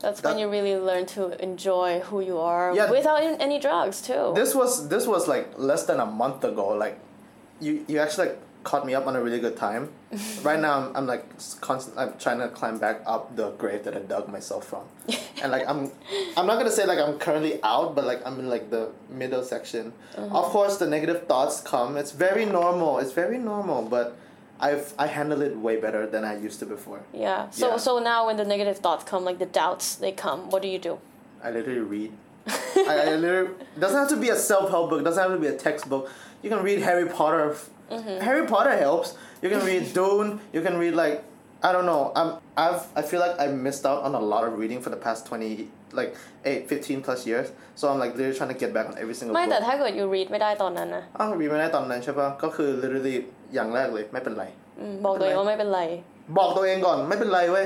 [0.00, 2.90] that's when you really learn to enjoy who you are Yeah.
[2.90, 6.98] without any drugs too this was this was like less than a month ago like
[7.60, 9.90] you you actually like caught me up on a really good time.
[10.42, 11.24] Right now i'm, I'm like
[11.60, 14.84] constant i'm trying to climb back up the grave that i dug myself from.
[15.42, 15.90] And like i'm
[16.36, 19.42] i'm not gonna say like i'm currently out but like i'm in like the middle
[19.42, 19.92] section.
[20.16, 20.38] Uh-huh.
[20.40, 21.96] Of course the negative thoughts come.
[21.96, 22.98] It's very normal.
[22.98, 24.16] It's very normal but
[24.60, 27.00] i've i handle it way better than i used to before.
[27.12, 27.50] Yeah.
[27.50, 27.76] So Yeah.
[27.76, 30.78] so now when the negative thoughts come like the doubts they come what do you
[30.78, 30.98] do?
[31.42, 32.12] I literally read.
[32.92, 35.02] I, I literally doesn't have to be a self help book.
[35.04, 36.08] Doesn't have to be a textbook
[36.43, 37.45] You can read Harry Potter.
[38.27, 39.09] Harry Potter helps.
[39.43, 40.29] You can read Dune.
[40.55, 41.15] You can read like
[41.67, 42.01] I don't know.
[42.19, 42.29] I'm
[42.65, 45.19] I've I feel like I missed out on a lot of reading for the past
[45.29, 45.51] twenty
[45.99, 46.15] like
[46.45, 47.47] eight, 15 plus years.
[47.79, 49.65] So I'm like literally trying to get back on every single ไม่แต่ book.
[49.67, 53.15] ถ้าเกิด you read ไม่ได้ตอนนั้นนะ อ้าวรีไม่ได้ตอนนั้นใช่ปะก็คือ literally
[53.53, 54.45] อย่างแรกเลยไม่เป็นไร
[54.79, 55.81] อืมบอกตัวเองว่าไม่เป็นไร
[56.37, 57.65] บอกตัวเองก่อนไม่เป็นไรเว้ย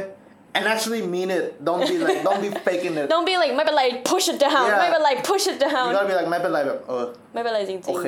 [0.58, 3.84] and actually mean it don't be like don't be faking it don't be like ไม่เป็นไร
[4.12, 4.80] push it down Yeah.
[4.82, 8.08] ไม่เป็นไร push it you down gotta be like ไม่เป็นไรแบบเออ ไม่เป็นไรจริง โอ ๆ เค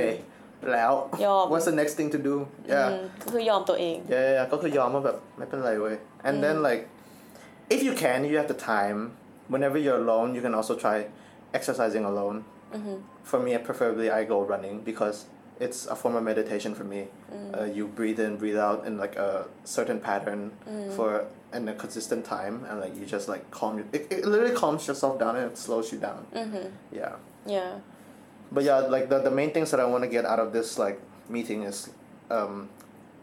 [0.72, 0.94] แล้ว
[1.26, 2.36] ยอม what's the next thing to do
[2.72, 5.96] อื yeah มก็คือยอมตัวเอง yeah, yeah, yeah ก็คือยอมว่าแบบไม่เป็นไรเว้ย
[6.28, 6.82] and then like
[7.76, 9.00] if you can you have the time
[9.54, 10.98] whenever you're alone you can also try
[11.58, 12.38] exercising alone
[13.30, 15.18] for me preferably I go running because
[15.66, 17.02] it's a form of meditation for me
[17.58, 19.32] uh, you breathe in breathe out in like a
[19.78, 20.42] certain pattern
[20.96, 21.10] for
[21.58, 24.84] in a consistent time and like you just like calm you it, it literally calms
[24.90, 26.22] yourself down and it slows you down
[27.00, 27.14] yeah
[27.58, 27.72] yeah
[28.52, 30.78] but yeah, like the, the main things that I want to get out of this
[30.78, 30.98] like
[31.30, 31.90] meeting is,
[32.30, 32.70] um,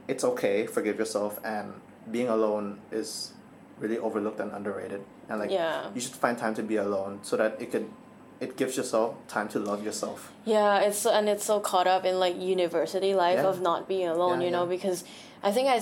[0.09, 1.67] it's okay, forgive yourself, and
[2.11, 3.33] being alone is
[3.79, 5.03] really overlooked and underrated.
[5.29, 5.91] And like Yeah.
[5.95, 7.89] you should find time to be alone so that it could,
[8.41, 10.33] it gives yourself time to love yourself.
[10.45, 13.51] Yeah, it's and it's so caught up in like university life Yeah.
[13.51, 14.75] of not being alone, Yeah, you know, yeah.
[14.77, 14.99] because
[15.43, 15.79] I think I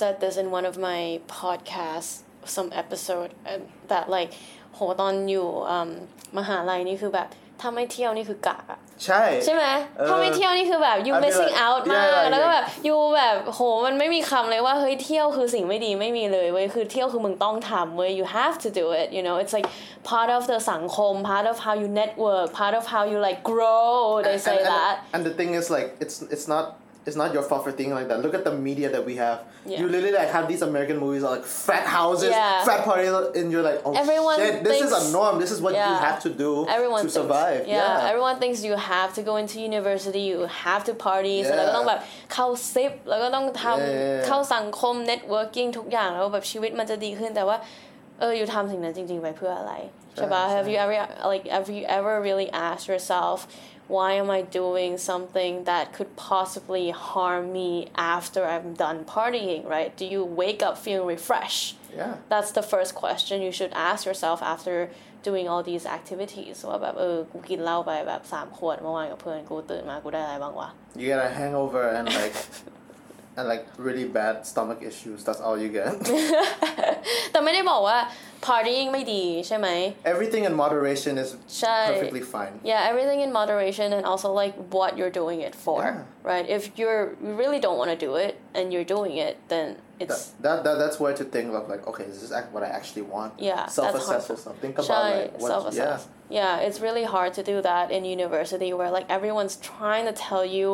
[0.00, 2.12] said this in one of my podcasts,
[2.44, 4.30] some episode uh, that like
[4.74, 5.90] โหตอนอยู่อืม
[6.38, 7.28] มหาลัยนี่คือแบบ
[7.61, 9.65] ถ้าไม่เที่ยวนี่คือกากอะใช่ ใช่ไหม
[9.97, 12.53] เออถ้าไม่เที่ยวนี่คือแบบ you I feel missing like- out มาก yeah, yeah, แล้วก็ yeah.
[12.53, 19.67] แบบ you แบบโหมันไม่มีคำเลยว่าเฮ้ยเที่ยวคือสิ่งไม่ดีไม่มีเลยเว้ยคือเที่ยวคือมึงต้องทำเว้ย you have to do it you know it's like
[20.11, 23.93] part of the สังคม part of how you network part of how you like grow
[24.27, 26.65] they say and, and, that and the thing is like it's it's not
[27.06, 28.18] it's not your fault for thinking like that.
[28.24, 29.38] Look at the media that we have.
[29.66, 29.78] Yeah.
[29.80, 32.64] You literally like have these American movies like frat houses, Yeah.
[32.66, 35.34] frat parties, and you're like, oh Everyone shit, this is thinks- a norm.
[35.42, 36.00] This is what you Yeah.
[36.08, 37.60] have to do everyone to thinks, survive.
[37.76, 42.00] yeah, everyone thinks you have to go into university you have to party เสร็จแล้วก็ต้องแบบ
[42.32, 44.24] เข้าซิปแล้วก็ต้องท Yeah.
[44.24, 47.56] ำเข้าสังคม networking ทุกอย่างแล้วแบบชีวิตมันจะดีขึ้นแต่ว่า
[48.20, 49.74] เอออยู่ทำสิ่งนั้นจริงๆไปเพื่ออะไร
[50.14, 50.94] ใช่ปะ ใช่ have you ever
[51.32, 53.38] like have you ever really asked yourself
[53.96, 57.70] why am I doing something that could possibly harm me
[58.18, 61.68] after I'm done partying right do you wake up feeling refreshed
[62.00, 62.14] Yeah.
[62.32, 64.74] that's the first question you should ask yourself after
[65.28, 70.68] doing all these activities ว่าแบบเออกูกินเหล้าไปแบบสามขวดเมื่อวานกับเพื่อนกูตื่นมากูได้อะไรบ้างวะ
[71.00, 72.36] You get a hangover and like,
[73.38, 75.18] and like really bad stomach issues.
[75.26, 75.92] That's all you get.
[77.30, 77.98] แต่ไม่ได้บอกว่า
[78.46, 79.68] partying ไม่ดีใช่ไหม
[80.12, 81.28] Everything in moderation is
[81.60, 82.54] ใช่ perfectly fine.
[82.70, 86.28] Yeah, everything in moderation and also like what you're doing it for, Yeah.
[86.30, 86.46] right?
[86.56, 89.66] If you're you really don't want to do it and you're doing it, then
[90.02, 92.62] it's That, that, that that's where to think of like okay, is this act what
[92.68, 93.30] I actually want?
[93.48, 94.54] Yeah, that's Self hard assess to- yourself.
[94.64, 96.00] Think about shy like what self-assess.
[96.40, 100.44] Yeah, it's really hard to do that in university where like everyone's trying to tell
[100.56, 100.68] you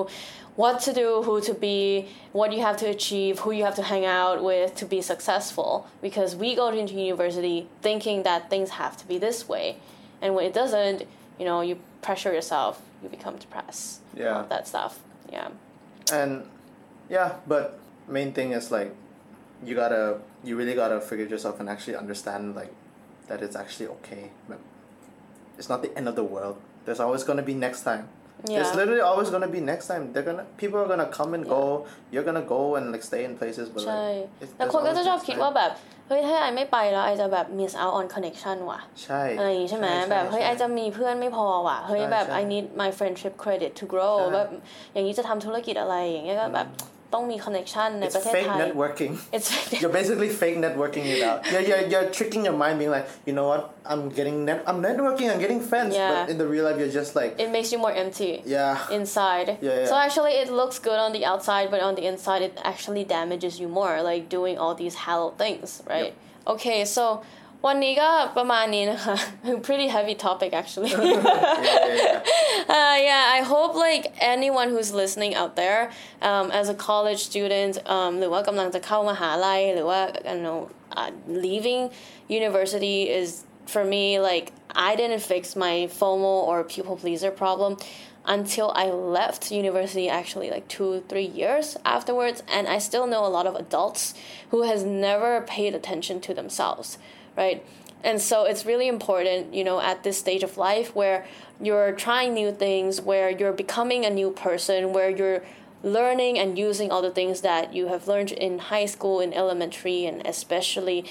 [0.55, 3.83] what to do, who to be, what you have to achieve, who you have to
[3.83, 5.87] hang out with to be successful.
[6.01, 9.77] Because we go into university thinking that things have to be this way,
[10.21, 11.03] and when it doesn't,
[11.37, 13.99] you know, you pressure yourself, you become depressed.
[14.15, 14.37] Yeah.
[14.37, 14.99] all that stuff.
[15.31, 15.49] Yeah.
[16.11, 16.47] And
[17.09, 18.95] yeah, but main thing is like
[19.63, 22.73] you gotta you really gotta figure it yourself and actually understand like
[23.27, 24.31] that it's actually okay.
[24.47, 24.59] But
[25.57, 26.57] it's not the end of the world.
[26.85, 28.09] There's always gonna be next time.
[28.56, 28.78] There's Yeah.
[28.80, 30.04] literally always gonna be next time.
[30.12, 31.62] They're gonna people are gonna come and go.
[32.12, 34.90] You're gonna go and like stay in places, but ใช่ like it's, แต่ there's คนก็
[34.90, 35.42] always จะชอบ next คิด time.
[35.42, 35.70] ว่าแบบ
[36.08, 41.78] เฮ้ย ถ้าไอไม่ไปแล้วไอจะแบบ miss out on connection ว่ะ ใช่ อะไรอย่างงี้ใช่ไหม ใช่ แบบ เฮ้ย ไอ ใช่ จะมีเพื่อนไม่พอว่ะ
[41.86, 44.48] เฮ้ย ใช่ แบบ ใช่ I need my friendship credit to grow ใช่ แบบ
[44.92, 46.68] อย่างนี้จะทำธุรกิจอะไรอย่างเงี้ยก็แบบ
[47.14, 49.12] ต้องมี connection ใน It's ประเทศ fake ไทย networking.
[49.36, 51.38] it's fake You're basically fake networking it out.
[51.52, 53.62] You're, you're, you're tricking your mind, being like, you know what?
[53.92, 54.58] I'm getting net.
[54.70, 55.26] I'm networking.
[55.32, 55.92] I'm getting friends.
[55.94, 56.10] Yeah.
[56.10, 58.98] But in the real life, you're just like, it makes you more empty yeah.
[58.98, 59.48] inside.
[59.48, 59.90] Yeah, yeah.
[59.90, 63.54] So actually, it looks good on the outside, but on the inside, it actually damages
[63.60, 66.12] you more, like doing all these hollow things, right?
[66.54, 67.04] Okay, so
[67.66, 69.16] วันนี้ก็ประมาณนี้นะคะ
[69.66, 71.00] pretty heavy topic actually yeah,
[71.68, 72.18] yeah, yeah.
[72.78, 74.04] uh, yeah, I hope like
[74.34, 75.90] anyone who's listening out there,
[76.22, 80.58] um, as a college student, um, หรือว่ากำลังจะเข้ามหาลัยหรือว่า you know
[80.98, 81.10] uh,
[81.46, 81.82] leaving
[82.40, 83.28] university is
[83.72, 84.46] for me like
[84.88, 87.72] I didn't fix my FOMO or people pleaser problem
[88.36, 88.86] until I
[89.18, 91.66] left university actually like two three years
[91.96, 94.02] afterwards and I still know a lot of adults
[94.52, 96.88] who has never paid attention to themselves
[97.35, 97.65] right?
[98.03, 101.25] And so it's really important you know at this stage of life where
[101.61, 105.43] you're trying new things where you're becoming a new person where you're
[105.83, 110.05] learning and using all the things that you have learned in high school in elementary
[110.05, 111.05] and especially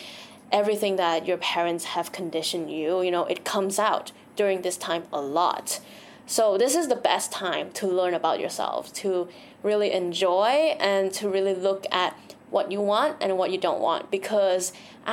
[0.53, 5.05] everything that your parents have conditioned you you know it comes out during this time
[5.13, 5.81] a lot.
[6.27, 9.29] So this is the best time to learn about yourself to
[9.63, 14.03] really enjoy and to really look at what you want and what you don't want
[14.17, 14.65] because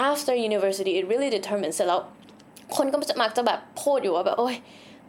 [0.10, 2.02] after university it really determines เสร็จแล้ว
[2.76, 4.58] คนก็จะมักจะแบบพูดอยู่ว่าแบบโอ้ย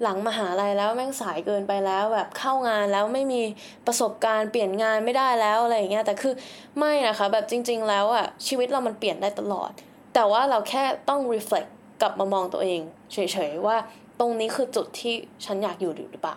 [0.02, 3.42] หลังมหาลัยแล้วแม่งสายเกินไปแล้วแบบเข้างานแล้วไม่มี
[3.86, 6.34] ประสบการณ์เปลี่ยนงานไม่ได้แล้วอะไรอย่างเงี้ยแต่คือ
[6.78, 9.70] ไม่นะคะแบบจริง ๆ แล้วอะชีวิตเรามันเปลี่ยนได้ตลอด
[10.14, 11.70] แต่ว่าเราแค่ต้อง reflect
[12.00, 12.80] กลับมามองตัวเอง
[13.12, 13.18] เฉ
[13.50, 13.76] ยๆว่า
[14.20, 15.14] ตรงนี้คือจุดที่
[15.44, 16.36] ฉันอยากอยู่หรือเปล่า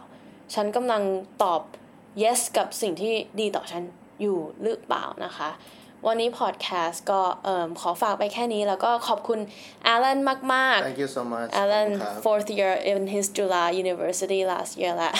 [0.53, 1.01] ฉันกำลัง
[1.43, 1.61] ตอบ
[2.23, 3.83] yes กับสิ่งที่ดีต่อฉัน
[4.21, 5.49] อยู่หรือเปล่านะคะ
[6.07, 9.39] วันนี้พอดแคสต์ก็เอ่อขอฝากไปแค่นี้ แล้วก็ขอบคุณ
[9.87, 10.19] อาลัน
[10.53, 11.89] มาก ๆ Thank you so much อาลัน
[12.23, 15.11] fourth year in his Jula University last year ละ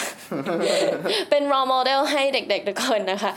[1.30, 3.32] เป็น role model ให้เด็กๆทุกคนนะคะ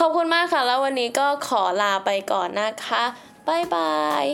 [0.00, 3.04] ขอบคุณมากค่ะ แล้ววันนี้ก็ขอลาไปก่อนนะคะ
[3.48, 3.92] บ๊ายบา
[4.24, 4.26] ย